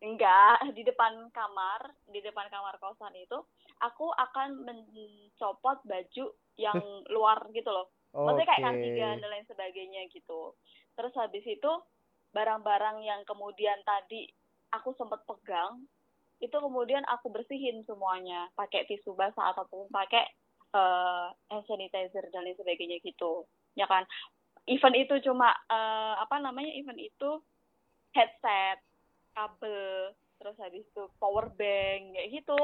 enggak 0.00 0.56
di 0.80 0.82
depan 0.88 1.12
kamar 1.28 1.80
di 2.08 2.24
depan 2.24 2.48
kamar 2.48 2.80
kosan 2.80 3.12
itu 3.20 3.36
aku 3.84 4.08
akan 4.16 4.64
mencopot 4.64 5.76
baju 5.84 6.24
yang 6.56 6.80
luar 7.12 7.36
gitu 7.52 7.68
loh. 7.68 7.92
Maksudnya 8.16 8.48
kayak 8.48 8.64
kardigan 8.64 9.20
dan 9.20 9.28
lain 9.28 9.44
sebagainya 9.44 10.08
gitu. 10.08 10.56
Terus 10.96 11.12
habis 11.20 11.44
itu 11.44 11.72
barang-barang 12.32 13.04
yang 13.04 13.28
kemudian 13.28 13.76
tadi 13.84 14.24
aku 14.72 14.96
sempat 14.96 15.20
pegang 15.28 15.84
itu 16.40 16.56
kemudian 16.56 17.04
aku 17.12 17.28
bersihin 17.28 17.84
semuanya. 17.84 18.48
Pakai 18.56 18.88
tisu 18.88 19.12
basah 19.12 19.52
ataupun 19.52 19.92
pakai 19.92 20.24
uh, 20.72 21.28
hand 21.52 21.68
sanitizer 21.68 22.24
dan 22.32 22.48
lain 22.48 22.56
sebagainya 22.56 23.04
gitu 23.04 23.44
ya 23.78 23.86
kan? 23.86 24.06
Event 24.64 24.96
itu 24.96 25.14
cuma 25.28 25.52
uh, 25.68 26.14
apa 26.18 26.40
namanya 26.40 26.72
event 26.72 26.96
itu 26.96 27.30
headset 28.16 28.80
kabel 29.36 30.14
terus 30.40 30.56
habis 30.62 30.86
itu 30.86 31.04
power 31.20 31.52
bank 31.52 32.16
kayak 32.16 32.30
gitu. 32.42 32.60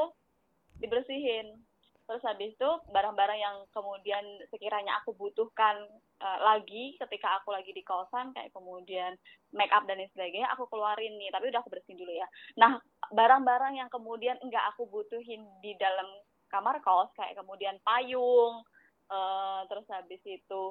Dibersihin. 0.81 1.61
Terus 2.09 2.27
habis 2.27 2.51
itu 2.59 2.71
barang-barang 2.91 3.39
yang 3.39 3.57
kemudian 3.71 4.25
sekiranya 4.51 4.99
aku 4.99 5.15
butuhkan 5.15 5.79
uh, 6.19 6.39
lagi 6.43 6.99
ketika 6.99 7.39
aku 7.39 7.55
lagi 7.55 7.71
di 7.71 7.87
kosan 7.87 8.35
kayak 8.35 8.51
kemudian 8.51 9.15
make 9.55 9.71
up 9.71 9.87
dan 9.87 10.03
lain 10.03 10.11
sebagainya 10.11 10.51
aku 10.51 10.67
keluarin 10.67 11.15
nih. 11.21 11.31
Tapi 11.31 11.53
udah 11.53 11.61
aku 11.63 11.71
bersihin 11.71 12.01
dulu 12.01 12.11
ya. 12.11 12.27
Nah 12.59 12.83
barang-barang 13.15 13.79
yang 13.79 13.91
kemudian 13.93 14.41
enggak 14.43 14.75
aku 14.75 14.91
butuhin 14.91 15.47
di 15.63 15.79
dalam 15.79 16.09
kamar 16.51 16.83
kos 16.83 17.15
kayak 17.15 17.39
kemudian 17.39 17.79
payung 17.87 18.67
uh, 19.07 19.63
terus 19.71 19.87
habis 19.87 20.19
itu 20.27 20.63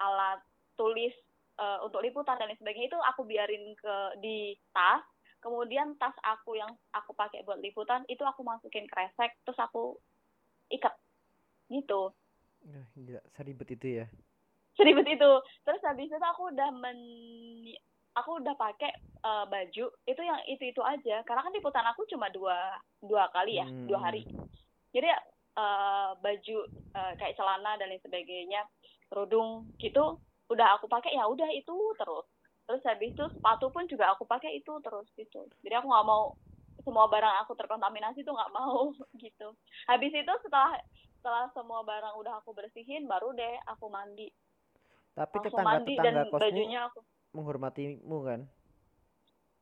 alat 0.00 0.40
tulis 0.74 1.14
uh, 1.58 1.82
untuk 1.86 2.02
liputan 2.02 2.38
dan 2.38 2.50
lain 2.50 2.58
sebagainya 2.58 2.90
itu 2.90 3.00
aku 3.14 3.22
biarin 3.26 3.74
ke 3.78 3.96
di 4.22 4.54
tas. 4.74 5.02
Kemudian 5.44 5.92
tas 6.00 6.16
aku 6.24 6.56
yang 6.56 6.72
aku 6.96 7.12
pakai 7.12 7.44
buat 7.44 7.60
liputan 7.60 8.00
itu 8.08 8.24
aku 8.24 8.40
masukin 8.40 8.88
kresek 8.88 9.36
terus 9.44 9.60
aku 9.60 10.00
ikat. 10.72 10.96
Gitu. 11.68 12.10
Nah, 12.64 12.84
gila 12.96 13.20
seribet 13.36 13.68
itu 13.76 14.04
ya? 14.04 14.06
Seribet 14.72 15.04
itu. 15.04 15.30
Terus 15.68 15.82
habis 15.84 16.08
itu 16.08 16.16
aku 16.16 16.48
udah 16.48 16.70
men 16.72 16.98
aku 18.16 18.40
udah 18.40 18.54
pakai 18.56 18.94
uh, 19.26 19.44
baju 19.44 19.92
itu 19.92 20.22
yang 20.24 20.40
itu 20.48 20.72
itu 20.72 20.80
aja. 20.80 21.20
Karena 21.28 21.44
kan 21.44 21.52
liputan 21.52 21.86
aku 21.92 22.08
cuma 22.08 22.32
dua 22.32 22.80
dua 23.04 23.28
kali 23.28 23.60
ya 23.60 23.68
hmm. 23.68 23.84
dua 23.84 24.00
hari. 24.00 24.24
Jadi 24.96 25.12
uh, 25.60 26.16
baju 26.24 26.58
uh, 26.96 27.12
kayak 27.20 27.36
celana 27.36 27.76
dan 27.76 27.92
lain 27.92 28.00
sebagainya 28.00 28.64
kerudung 29.14 29.70
gitu 29.78 30.18
udah 30.50 30.74
aku 30.74 30.90
pakai 30.90 31.14
ya 31.14 31.30
udah 31.30 31.46
itu 31.54 31.72
terus. 31.94 32.26
Terus 32.66 32.82
habis 32.82 33.14
itu 33.14 33.24
sepatu 33.30 33.70
pun 33.70 33.86
juga 33.86 34.10
aku 34.10 34.26
pakai 34.26 34.58
itu 34.58 34.74
terus 34.82 35.06
gitu. 35.14 35.46
Jadi 35.62 35.74
aku 35.78 35.86
nggak 35.86 36.08
mau 36.10 36.34
semua 36.82 37.06
barang 37.06 37.46
aku 37.46 37.54
terkontaminasi 37.54 38.26
tuh 38.26 38.34
nggak 38.34 38.50
mau 38.50 38.90
gitu. 39.24 39.54
Habis 39.86 40.10
itu 40.10 40.32
setelah 40.42 40.74
setelah 41.22 41.46
semua 41.54 41.86
barang 41.86 42.18
udah 42.18 42.42
aku 42.42 42.50
bersihin 42.50 43.06
baru 43.06 43.30
deh 43.32 43.54
aku 43.70 43.86
mandi. 43.86 44.28
Tapi 45.14 45.36
tetangga 45.46 45.78
tetangga 45.86 46.26
kosmu 46.26 46.42
bajunya 46.42 46.80
aku. 46.90 47.00
menghormatimu 47.34 48.18
kan? 48.26 48.40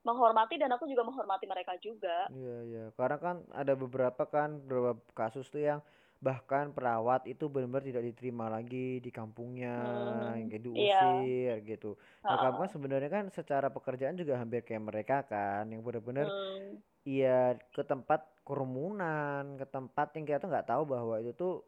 Menghormati 0.03 0.59
dan 0.59 0.75
aku 0.75 0.91
juga 0.91 1.07
menghormati 1.07 1.47
mereka 1.47 1.79
juga. 1.79 2.27
Iya 2.33 2.57
iya. 2.67 2.85
Karena 2.99 3.19
kan 3.21 3.37
ada 3.55 3.77
beberapa 3.79 4.27
kan 4.27 4.59
beberapa 4.65 4.99
kasus 5.15 5.47
tuh 5.53 5.63
yang 5.63 5.81
bahkan 6.23 6.71
perawat 6.71 7.27
itu 7.27 7.51
benar-benar 7.51 7.83
tidak 7.83 8.15
diterima 8.15 8.47
lagi 8.47 9.03
di 9.03 9.11
kampungnya 9.11 9.75
hmm, 9.75 10.55
gitu 10.55 10.71
diusir 10.71 11.27
iya. 11.27 11.55
gitu 11.67 11.99
nah 12.23 12.39
kamu 12.39 12.63
kan 12.63 12.71
sebenarnya 12.71 13.11
kan 13.11 13.25
secara 13.35 13.75
pekerjaan 13.75 14.15
juga 14.15 14.39
hampir 14.39 14.63
kayak 14.63 14.87
mereka 14.87 15.27
kan 15.27 15.67
yang 15.67 15.83
benar-benar 15.83 16.31
hmm. 16.31 16.79
iya 17.03 17.59
ke 17.75 17.83
tempat 17.83 18.23
kerumunan 18.47 19.59
ke 19.59 19.67
tempat 19.67 20.15
yang 20.15 20.25
kita 20.31 20.39
tuh 20.47 20.51
nggak 20.55 20.71
tahu 20.71 20.83
bahwa 20.87 21.19
itu 21.19 21.35
tuh 21.35 21.67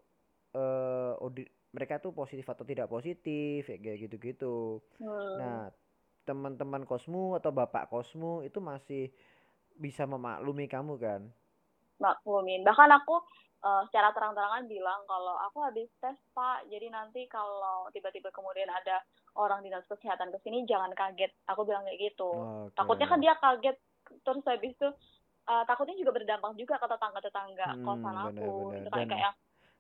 uh, 0.54 1.18
audit 1.18 1.50
mereka 1.74 1.98
tuh 1.98 2.14
positif 2.14 2.46
atau 2.46 2.62
tidak 2.62 2.86
positif 2.86 3.66
kayak 3.66 4.06
gitu-gitu 4.06 4.78
hmm. 5.02 5.34
nah 5.34 5.66
teman-teman 6.22 6.86
kosmu 6.86 7.34
atau 7.34 7.50
bapak 7.50 7.90
kosmu 7.90 8.46
itu 8.46 8.62
masih 8.62 9.10
bisa 9.74 10.06
memaklumi 10.06 10.70
kamu 10.70 10.94
kan 10.94 11.26
maklumin 11.98 12.62
bahkan 12.62 12.90
aku 12.94 13.18
uh, 13.64 13.82
secara 13.88 14.12
terang-terangan 14.12 14.68
bilang 14.68 15.00
kalau 15.08 15.34
aku 15.48 15.64
habis 15.64 15.88
tes 15.98 16.14
pak. 16.36 16.68
Jadi 16.68 16.92
nanti 16.92 17.24
kalau 17.32 17.88
tiba-tiba 17.90 18.28
kemudian 18.30 18.68
ada 18.68 19.00
orang 19.40 19.64
dinas 19.64 19.88
kesehatan 19.88 20.30
ke 20.30 20.38
sini 20.44 20.68
jangan 20.68 20.92
kaget. 20.92 21.32
Aku 21.48 21.64
bilang 21.64 21.88
kayak 21.88 22.12
gitu. 22.12 22.30
Okay. 22.68 22.76
takutnya 22.76 23.06
kan 23.08 23.18
dia 23.18 23.34
kaget. 23.40 23.76
Terus 24.20 24.44
habis 24.44 24.72
itu 24.76 24.88
uh, 25.48 25.64
takutnya 25.64 25.96
juga 25.96 26.12
berdampak 26.12 26.52
juga 26.60 26.76
ke 26.76 26.86
tetangga-tetangga 26.86 27.68
hmm, 27.72 27.84
kosan 27.88 28.16
aku. 28.20 28.52
bener, 28.70 28.78
itu 28.84 28.88
kan 28.92 29.08
kayak 29.08 29.32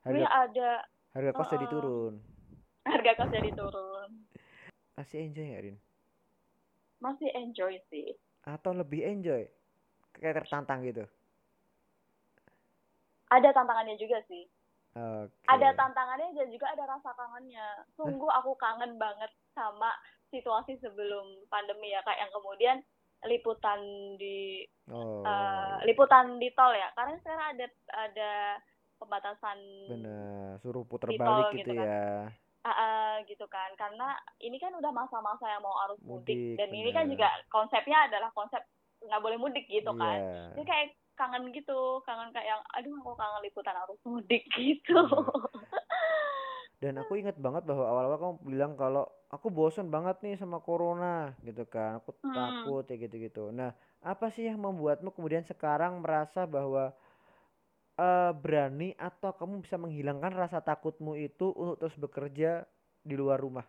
harga, 0.04 0.26
ada 0.48 0.70
harga 1.12 1.30
kos 1.36 1.46
uh, 1.46 1.52
jadi 1.60 1.66
turun. 1.68 2.14
Harga 2.84 3.12
kos 3.16 3.32
jadi 3.32 3.50
turun. 3.56 4.10
Masih 4.92 5.24
enjoy 5.24 5.48
ya 5.48 5.58
Rin? 5.64 5.76
Masih 7.00 7.32
enjoy 7.32 7.80
sih. 7.88 8.12
Atau 8.44 8.76
lebih 8.76 9.00
enjoy? 9.08 9.48
Kayak 10.20 10.44
tertantang 10.44 10.84
gitu 10.84 11.08
ada 13.30 13.48
tantangannya 13.54 13.96
juga 13.96 14.20
sih 14.28 14.44
okay. 14.94 15.46
ada 15.50 15.68
tantangannya 15.74 16.34
dan 16.34 16.48
juga 16.50 16.70
ada 16.72 16.84
rasa 16.88 17.10
kangennya 17.14 17.66
sungguh 17.98 18.30
aku 18.42 18.54
kangen 18.56 18.96
banget 18.96 19.30
sama 19.52 19.90
situasi 20.30 20.78
sebelum 20.82 21.46
pandemi 21.46 21.94
ya 21.94 22.02
kayak 22.02 22.26
yang 22.26 22.32
kemudian 22.34 22.76
liputan 23.24 23.80
di 24.20 24.66
oh. 24.92 25.24
uh, 25.24 25.80
liputan 25.88 26.36
di 26.36 26.52
tol 26.52 26.74
ya 26.76 26.90
karena 26.92 27.16
sekarang 27.24 27.46
ada 27.56 27.66
ada 27.96 28.32
pembatasan 29.00 29.58
benar 29.88 30.60
suruh 30.60 30.84
putar 30.84 31.08
balik 31.14 31.56
gitu, 31.56 31.72
gitu 31.72 31.72
kan. 31.72 31.86
ya 31.88 32.08
uh, 32.64 32.70
uh, 32.70 33.12
gitu 33.24 33.46
kan 33.48 33.70
karena 33.80 34.12
ini 34.44 34.60
kan 34.60 34.72
udah 34.76 34.92
masa-masa 34.92 35.48
yang 35.48 35.64
mau 35.64 35.76
arus 35.88 36.00
mudik, 36.04 36.36
mudik 36.36 36.58
dan 36.60 36.68
bener. 36.68 36.80
ini 36.84 36.90
kan 36.92 37.04
juga 37.08 37.28
konsepnya 37.48 37.98
adalah 38.08 38.30
konsep 38.36 38.60
nggak 39.04 39.22
boleh 39.24 39.38
mudik 39.40 39.66
gitu 39.68 39.92
yeah. 39.96 40.00
kan 40.00 40.18
jadi 40.56 40.64
kayak 40.68 40.88
kangen 41.14 41.50
gitu 41.54 42.02
kangen 42.06 42.30
kayak 42.34 42.54
yang 42.54 42.62
aduh 42.74 42.94
aku 43.00 43.12
kangen 43.14 43.42
liputan 43.42 43.76
arus 43.86 44.00
mudik 44.06 44.44
gitu. 44.58 44.98
Dan 46.82 47.00
aku 47.00 47.16
inget 47.16 47.40
banget 47.40 47.64
bahwa 47.64 47.88
awal-awal 47.88 48.18
kamu 48.20 48.34
bilang 48.44 48.72
kalau 48.76 49.08
aku 49.32 49.48
bosan 49.48 49.88
banget 49.88 50.20
nih 50.20 50.36
sama 50.36 50.60
corona 50.60 51.32
gitu 51.40 51.64
kan. 51.64 52.02
Aku 52.02 52.12
hmm. 52.20 52.34
takut 52.34 52.84
ya 52.84 52.96
gitu-gitu. 53.00 53.48
Nah 53.54 53.72
apa 54.04 54.28
sih 54.28 54.44
yang 54.44 54.60
membuatmu 54.60 55.16
kemudian 55.16 55.48
sekarang 55.48 56.04
merasa 56.04 56.44
bahwa 56.44 56.92
uh, 57.96 58.32
berani 58.36 58.92
atau 59.00 59.32
kamu 59.32 59.64
bisa 59.64 59.80
menghilangkan 59.80 60.34
rasa 60.34 60.60
takutmu 60.60 61.16
itu 61.16 61.54
untuk 61.56 61.80
terus 61.80 61.96
bekerja 61.96 62.68
di 63.00 63.14
luar 63.16 63.40
rumah? 63.40 63.64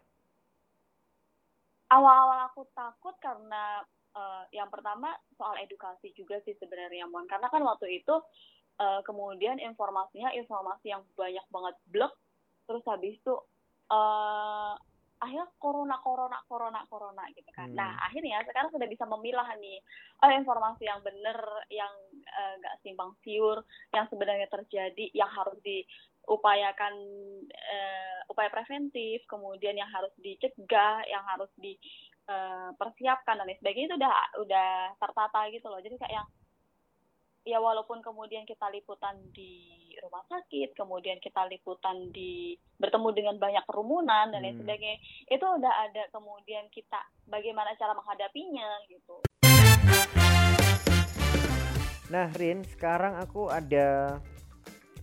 Awal-awal 1.88 2.49
aku 2.49 2.65
takut 2.73 3.13
karena 3.21 3.86
uh, 4.15 4.43
yang 4.56 4.71
pertama 4.71 5.13
soal 5.36 5.60
edukasi 5.62 6.15
juga 6.15 6.39
sih 6.47 6.56
sebenarnya 6.58 7.06
Mon. 7.12 7.28
Karena 7.30 7.51
kan 7.51 7.62
waktu 7.62 8.01
itu 8.01 8.15
uh, 8.82 9.01
kemudian 9.04 9.60
informasinya 9.62 10.34
informasi 10.34 10.95
yang 10.95 11.04
banyak 11.13 11.45
banget 11.51 11.75
blok. 11.91 12.13
Terus 12.65 12.84
habis 12.89 13.19
itu 13.21 13.36
uh, 13.93 14.73
akhirnya 15.25 15.47
corona 15.58 15.97
corona 16.04 16.38
corona 16.45 16.82
corona 16.91 17.23
gitu 17.32 17.47
kan. 17.56 17.71
Hmm. 17.71 17.78
nah 17.78 17.91
akhirnya 18.04 18.43
sekarang 18.43 18.69
sudah 18.69 18.88
bisa 18.88 19.08
memilah 19.08 19.47
nih 19.58 19.80
oh 20.21 20.32
informasi 20.32 20.86
yang 20.86 20.99
benar 21.01 21.39
yang 21.71 21.93
nggak 22.60 22.75
uh, 22.75 22.82
simpang 22.84 23.15
siur 23.23 23.63
yang 23.95 24.06
sebenarnya 24.12 24.45
terjadi 24.51 25.06
yang 25.15 25.32
harus 25.32 25.56
diupayakan 25.63 26.93
uh, 27.47 28.19
upaya 28.28 28.51
preventif 28.51 29.23
kemudian 29.32 29.80
yang 29.80 29.89
harus 29.89 30.12
dicegah 30.19 31.01
yang 31.08 31.23
harus 31.23 31.49
di 31.56 31.80
uh, 32.30 32.70
persiapkan 32.78 33.38
dan 33.40 33.46
lain 33.46 33.60
sebagainya 33.62 33.88
itu 33.94 33.98
udah 33.98 34.14
udah 34.42 34.70
tertata 34.98 35.40
gitu 35.54 35.68
loh. 35.70 35.82
Jadi 35.82 35.96
kayak 35.98 36.14
yang 36.14 36.28
ya 37.46 37.62
walaupun 37.62 38.02
kemudian 38.02 38.42
kita 38.50 38.66
liputan 38.74 39.22
di 39.30 39.86
rumah 40.02 40.26
sakit 40.28 40.74
kemudian 40.74 41.22
kita 41.22 41.46
liputan 41.46 42.10
di 42.10 42.58
bertemu 42.82 43.10
dengan 43.14 43.36
banyak 43.38 43.64
kerumunan 43.70 44.34
dan 44.34 44.42
lain 44.42 44.58
hmm. 44.58 44.66
sebagainya 44.66 45.00
itu 45.30 45.46
udah 45.46 45.74
ada 45.88 46.04
kemudian 46.10 46.66
kita 46.74 47.00
bagaimana 47.30 47.78
cara 47.78 47.94
menghadapinya 47.94 48.70
gitu. 48.90 49.22
Nah 52.10 52.34
Rin 52.34 52.66
sekarang 52.66 53.18
aku 53.22 53.50
ada 53.50 54.20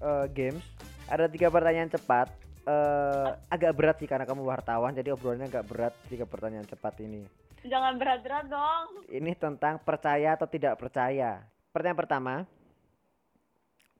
uh, 0.03 0.27
games. 0.31 0.63
Ada 1.11 1.29
tiga 1.29 1.51
pertanyaan 1.51 1.91
cepat 1.93 2.42
uh, 2.67 3.35
agak 3.51 3.73
berat 3.75 3.97
sih 3.99 4.09
karena 4.11 4.27
kamu 4.27 4.43
wartawan 4.47 4.95
jadi 4.95 5.15
obrolannya 5.15 5.51
agak 5.51 5.67
berat 5.67 5.95
tiga 6.07 6.27
pertanyaan 6.27 6.67
cepat 6.67 6.99
ini. 7.03 7.27
Jangan 7.63 7.95
berat-berat 7.95 8.51
dong. 8.51 9.07
Ini 9.07 9.39
tentang 9.39 9.79
percaya 9.79 10.35
atau 10.35 10.51
tidak 10.51 10.75
percaya. 10.83 11.47
Pertanyaan 11.71 12.01
pertama, 12.03 12.35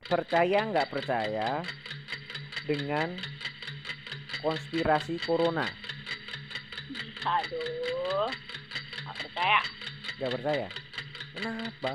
percaya 0.03 0.59
nggak 0.67 0.91
percaya 0.91 1.63
dengan 2.67 3.15
konspirasi 4.43 5.15
corona? 5.23 5.63
Aduh, 7.23 8.27
nggak 9.07 9.17
percaya. 9.23 9.59
Nggak 10.19 10.31
percaya? 10.35 10.67
Kenapa? 11.33 11.93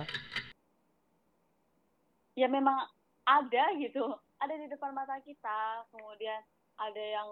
Ya 2.33 2.48
memang 2.48 2.81
ada 3.28 3.64
gitu, 3.76 4.02
ada 4.40 4.54
di 4.57 4.66
depan 4.72 4.96
mata 4.96 5.20
kita. 5.20 5.85
Kemudian 5.92 6.40
ada 6.79 7.03
yang 7.03 7.29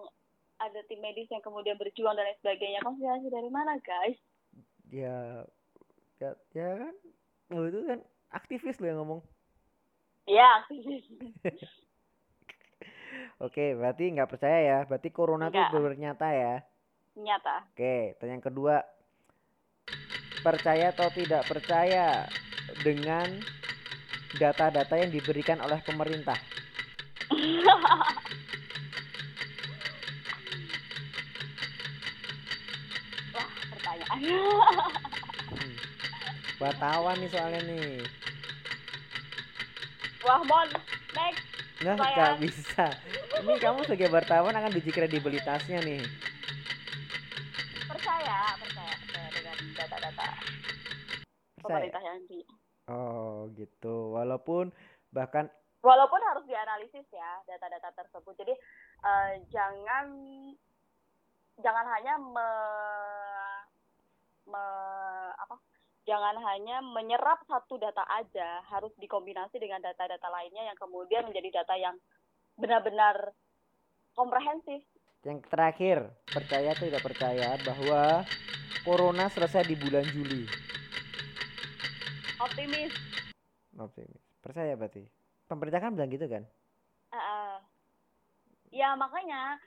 ada 0.57 0.81
tim 0.89 1.01
medis 1.01 1.29
yang 1.29 1.45
kemudian 1.45 1.77
berjuang 1.77 2.17
dan 2.17 2.27
lain 2.27 2.39
sebagainya. 2.41 2.81
Konspirasi 2.83 3.29
dari 3.29 3.51
mana 3.53 3.77
guys? 3.85 4.19
Ya 4.91 5.45
ya, 6.19 6.31
ya 6.57 6.69
kan? 6.81 6.95
Lo 7.53 7.69
itu 7.69 7.81
kan 7.87 8.01
aktivis 8.33 8.81
lo 8.81 8.87
yang 8.89 8.99
ngomong. 9.05 9.21
Ya 10.27 10.65
aktivis. 10.65 11.05
Oke 13.47 13.77
berarti 13.77 14.17
nggak 14.17 14.31
percaya 14.33 14.59
ya? 14.65 14.79
Berarti 14.89 15.09
corona 15.13 15.53
Enggak. 15.53 15.71
tuh 15.71 15.81
benar 15.85 15.95
nyata 15.95 16.29
ya? 16.33 16.55
Nyata. 17.21 17.57
Oke 17.77 18.17
tanya 18.19 18.33
yang 18.41 18.45
kedua. 18.45 18.81
Percaya 20.41 20.95
atau 20.95 21.11
tidak 21.11 21.43
percaya 21.51 22.31
dengan 22.87 23.27
data-data 24.37 24.95
yang 24.99 25.15
diberikan 25.15 25.63
oleh 25.63 25.79
pemerintah 25.87 26.35
hmm. 27.31 27.63
Wartawan 36.57 37.17
nih 37.21 37.31
soalnya 37.31 37.61
nih. 37.69 38.01
Wah, 40.25 40.43
Mon, 40.43 40.69
next. 41.15 41.45
Nggak, 41.85 41.97
nggak 42.01 42.41
bisa. 42.41 42.85
Ini 43.37 43.53
kamu 43.61 43.85
sebagai 43.85 44.09
wartawan 44.09 44.57
akan 44.57 44.73
diuji 44.73 44.91
kredibilitasnya 44.91 45.85
nih. 45.85 46.01
Percaya, 47.85 48.57
percaya, 48.57 48.95
percaya 49.05 49.29
dengan 49.37 49.57
data-data 49.77 50.27
pemerintah 51.61 52.03
yang 52.03 52.19
di. 52.25 52.41
Oh, 52.89 53.53
gitu. 53.53 54.17
Walaupun 54.17 54.73
bahkan 55.13 55.53
walaupun 55.85 56.19
harus 56.19 56.43
dianalisis 56.49 57.07
ya 57.13 57.31
data-data 57.45 57.93
tersebut. 57.93 58.35
Jadi 58.41 58.55
uh, 59.05 59.33
jangan 59.53 60.07
jangan 61.61 61.87
hanya 61.93 62.15
me 62.19 62.49
me, 64.47 64.67
apa 65.37 65.59
jangan 66.07 66.39
hanya 66.39 66.79
menyerap 66.81 67.43
satu 67.51 67.77
data 67.83 68.07
aja, 68.07 68.63
harus 68.71 68.95
dikombinasi 69.03 69.59
dengan 69.59 69.83
data-data 69.83 70.31
lainnya 70.31 70.71
yang 70.71 70.79
kemudian 70.79 71.27
menjadi 71.27 71.63
data 71.63 71.75
yang 71.75 71.99
benar-benar 72.55 73.35
komprehensif. 74.15 74.87
Yang 75.27 75.51
terakhir, 75.51 75.99
percaya 76.31 76.71
atau 76.73 76.87
tidak 76.87 77.03
percaya 77.03 77.59
bahwa 77.67 78.23
corona 78.87 79.27
selesai 79.27 79.67
di 79.67 79.75
bulan 79.75 80.07
Juli? 80.15 80.47
Optimis. 82.39 82.95
Optimis. 83.75 84.23
Percaya 84.39 84.79
berarti. 84.79 85.03
Pemerintah 85.51 85.83
kan 85.83 85.91
bilang 85.99 86.11
gitu 86.15 86.27
kan? 86.31 86.47
Uh, 87.11 87.59
ya 88.71 88.95
makanya 88.95 89.59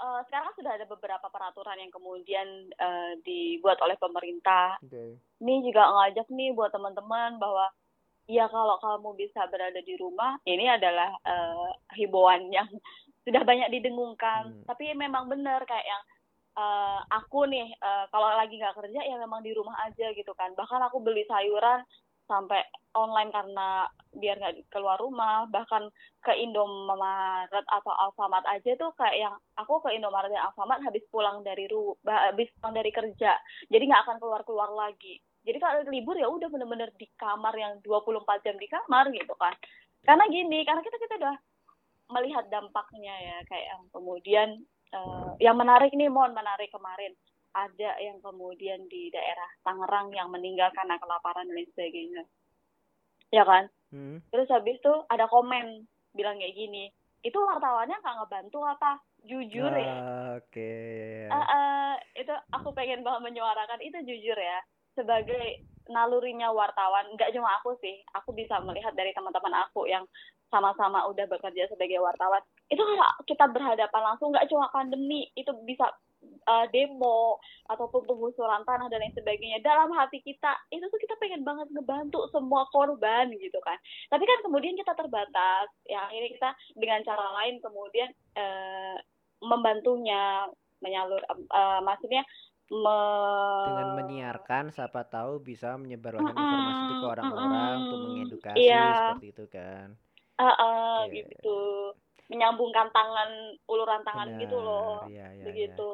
uh, 0.00 0.20
sekarang 0.26 0.50
sudah 0.56 0.72
ada 0.74 0.86
beberapa 0.88 1.28
peraturan 1.28 1.76
yang 1.76 1.92
kemudian 1.92 2.48
uh, 2.80 3.12
dibuat 3.22 3.76
oleh 3.84 3.94
pemerintah. 4.00 4.80
Okay. 4.80 5.20
Ini 5.44 5.54
juga 5.68 5.86
ngajak 5.92 6.26
nih 6.32 6.56
buat 6.56 6.72
teman-teman 6.72 7.36
bahwa 7.36 7.68
ya 8.26 8.48
kalau 8.48 8.80
kamu 8.80 9.20
bisa 9.20 9.44
berada 9.52 9.78
di 9.84 9.94
rumah, 10.00 10.40
ini 10.48 10.66
adalah 10.66 11.12
uh, 11.22 11.70
himbauan 11.94 12.48
yang 12.48 12.66
sudah 13.28 13.44
banyak 13.44 13.68
didengungkan. 13.68 14.50
Hmm. 14.50 14.64
Tapi 14.64 14.96
memang 14.96 15.28
benar 15.28 15.62
kayak 15.68 15.86
yang 15.86 16.02
uh, 16.56 17.00
aku 17.12 17.46
nih 17.46 17.68
uh, 17.78 18.08
kalau 18.08 18.32
lagi 18.32 18.56
nggak 18.56 18.76
kerja 18.80 19.00
ya 19.04 19.16
memang 19.20 19.44
di 19.44 19.52
rumah 19.52 19.76
aja 19.84 20.10
gitu 20.16 20.32
kan. 20.34 20.56
Bahkan 20.56 20.80
aku 20.88 21.04
beli 21.04 21.28
sayuran 21.28 21.84
sampai 22.30 22.62
online 22.94 23.34
karena 23.34 23.90
biar 24.14 24.38
nggak 24.38 24.70
keluar 24.70 24.98
rumah 25.02 25.50
bahkan 25.50 25.90
ke 26.22 26.30
Indomaret 26.38 27.66
atau 27.66 27.92
Alfamart 27.94 28.46
aja 28.46 28.74
tuh 28.78 28.94
kayak 28.94 29.16
yang 29.18 29.34
aku 29.58 29.82
ke 29.82 29.94
Indomaret 29.94 30.30
dan 30.30 30.46
Alfamart 30.46 30.82
habis 30.86 31.02
pulang 31.10 31.42
dari 31.42 31.66
ru 31.66 31.98
habis 32.06 32.50
pulang 32.58 32.74
dari 32.74 32.90
kerja 32.94 33.34
jadi 33.66 33.82
nggak 33.82 34.02
akan 34.06 34.16
keluar 34.22 34.42
keluar 34.46 34.70
lagi. 34.70 35.18
Jadi 35.40 35.56
kalau 35.56 35.80
libur 35.88 36.20
ya 36.20 36.28
udah 36.28 36.52
bener-bener 36.52 36.92
di 37.00 37.08
kamar 37.16 37.56
yang 37.56 37.80
24 37.80 38.44
jam 38.44 38.60
di 38.60 38.68
kamar 38.68 39.08
gitu 39.08 39.32
kan. 39.40 39.56
Karena 40.04 40.28
gini 40.28 40.68
karena 40.68 40.84
kita 40.84 40.96
kita 41.00 41.16
udah 41.16 41.36
melihat 42.12 42.44
dampaknya 42.52 43.14
ya 43.14 43.36
kayak 43.48 43.66
yang 43.72 43.82
kemudian 43.94 44.48
uh, 44.92 45.32
yang 45.38 45.56
menarik 45.56 45.94
nih 45.94 46.10
mohon 46.10 46.34
menarik 46.34 46.68
kemarin 46.74 47.14
ada 47.54 47.90
yang 47.98 48.22
kemudian 48.22 48.86
di 48.86 49.10
daerah 49.10 49.50
Tangerang 49.66 50.14
yang 50.14 50.30
meninggal 50.30 50.70
karena 50.74 50.96
kelaparan 51.02 51.46
dan 51.50 51.54
lain 51.58 51.68
sebagainya 51.74 52.22
ya 53.30 53.42
kan 53.46 53.70
hmm. 53.94 54.18
terus 54.30 54.50
habis 54.50 54.78
itu 54.78 54.94
ada 55.10 55.26
komen 55.30 55.86
bilang 56.14 56.38
kayak 56.38 56.54
gini 56.54 56.90
itu 57.20 57.36
wartawannya 57.36 58.00
nggak 58.00 58.16
ngebantu 58.22 58.58
apa 58.64 58.98
jujur 59.22 59.70
ya 59.70 59.94
oke 60.40 60.50
okay. 60.50 61.28
uh, 61.28 61.36
uh, 61.36 61.92
itu 62.16 62.32
aku 62.50 62.72
pengen 62.72 63.04
banget 63.04 63.30
menyuarakan 63.30 63.80
itu 63.84 63.98
jujur 64.02 64.34
ya 64.34 64.58
sebagai 64.98 65.62
nalurinya 65.90 66.50
wartawan 66.50 67.06
nggak 67.14 67.34
cuma 67.34 67.60
aku 67.60 67.76
sih 67.82 68.00
aku 68.14 68.32
bisa 68.32 68.58
melihat 68.62 68.94
dari 68.94 69.10
teman-teman 69.12 69.52
aku 69.68 69.86
yang 69.90 70.06
sama-sama 70.50 71.06
udah 71.06 71.30
bekerja 71.30 71.70
sebagai 71.70 72.02
wartawan 72.02 72.42
itu 72.70 72.82
kalau 72.82 73.06
kita 73.26 73.44
berhadapan 73.50 74.02
langsung 74.02 74.34
nggak 74.34 74.50
cuma 74.50 74.66
pandemi 74.74 75.30
itu 75.38 75.50
bisa 75.62 75.86
uh, 76.46 76.66
demo 76.70 77.40
ataupun 77.68 78.06
penggusuran 78.06 78.62
tanah 78.64 78.86
dan 78.88 79.00
lain 79.02 79.14
sebagainya 79.16 79.60
dalam 79.60 79.90
hati 79.92 80.22
kita 80.24 80.56
itu 80.72 80.84
tuh 80.86 81.00
kita 81.00 81.14
pengen 81.20 81.42
banget 81.44 81.68
ngebantu 81.72 82.28
semua 82.30 82.64
korban 82.72 83.32
gitu 83.36 83.58
kan 83.64 83.76
tapi 84.08 84.24
kan 84.24 84.38
kemudian 84.44 84.76
kita 84.78 84.92
terbatas 84.96 85.68
ya 85.88 86.08
ini 86.12 86.36
kita 86.36 86.54
dengan 86.76 87.00
cara 87.04 87.26
lain 87.42 87.60
kemudian 87.60 88.10
uh, 88.36 88.96
membantunya 89.40 90.48
menyalur 90.80 91.20
uh, 91.52 91.80
maksudnya 91.84 92.24
me... 92.72 92.98
dengan 93.68 93.88
menyiarkan 94.00 94.64
siapa 94.72 95.04
tahu 95.08 95.42
bisa 95.42 95.76
menyebarkan 95.76 96.24
mm 96.24 96.32
informasi 96.32 96.80
itu 96.80 96.94
ke 96.94 97.06
orang-orang 97.08 97.74
mm 97.76 97.82
untuk 97.84 97.98
mengedukasi 98.06 98.58
iya. 98.60 98.88
seperti 99.16 99.26
itu 99.32 99.44
kan 99.50 99.88
uh, 100.40 100.48
uh, 100.48 100.98
okay. 101.04 101.26
gitu 101.26 101.60
menyambungkan 102.30 102.94
tangan 102.94 103.58
uluran 103.66 104.06
tangan 104.06 104.28
Benar, 104.32 104.40
gitu 104.46 104.56
loh. 104.62 105.02
ya, 105.10 105.34
ya, 105.34 105.44
begitu. 105.44 105.90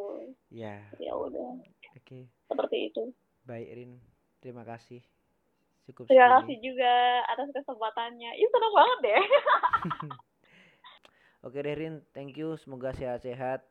Ya. 0.52 0.76
Ya 1.00 1.12
udah. 1.16 1.56
Oke. 1.96 2.04
Okay. 2.04 2.22
seperti 2.46 2.92
itu. 2.92 3.02
Baik 3.48 3.72
Rin. 3.72 3.92
Terima 4.44 4.62
kasih. 4.68 5.00
Cukup 5.88 6.12
terima 6.12 6.44
kasih 6.44 6.60
juga 6.60 7.24
atas 7.24 7.48
kesempatannya. 7.56 8.36
Itu 8.36 8.48
senang 8.52 8.74
banget 8.76 8.98
deh. 9.00 9.22
Oke 11.48 11.58
deh 11.64 11.74
Rin. 11.74 12.04
Thank 12.12 12.36
you. 12.36 12.60
Semoga 12.60 12.92
sehat-sehat. 12.92 13.64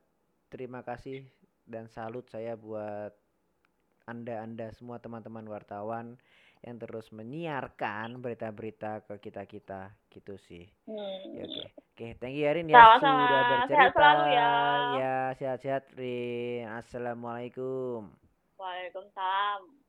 Terima 0.49 0.82
kasih 0.82 1.30
dan 1.69 1.86
salut 1.89 2.25
saya 2.30 2.58
buat 2.58 3.13
anda 4.06 4.41
anda 4.41 4.69
semua 4.73 5.01
teman-teman 5.01 5.49
wartawan 5.49 6.17
yang 6.62 6.78
terus 6.82 7.10
menyiarkan 7.13 8.21
berita-berita 8.21 9.06
ke 9.06 9.21
kita 9.30 9.45
kita 9.45 9.82
gitu 10.10 10.38
sih. 10.49 10.65
Hmm. 10.89 11.38
Ya, 11.38 11.45
oke, 11.45 11.62
okay. 11.62 11.85
Oke, 11.95 12.03
okay, 12.03 12.12
thank 12.19 12.36
you 12.36 12.43
Rin 12.51 12.67
ya 12.67 12.75
Sama-sama. 12.75 13.23
sudah 13.23 13.43
bercerita. 13.47 13.71
Sehat 13.71 13.91
selalu 13.95 14.23
ya. 14.36 14.51
Ya 14.99 15.15
sehat-sehat 15.39 15.84
Rin. 15.95 16.67
Assalamualaikum. 16.67 18.12
Waalaikumsalam. 18.60 19.85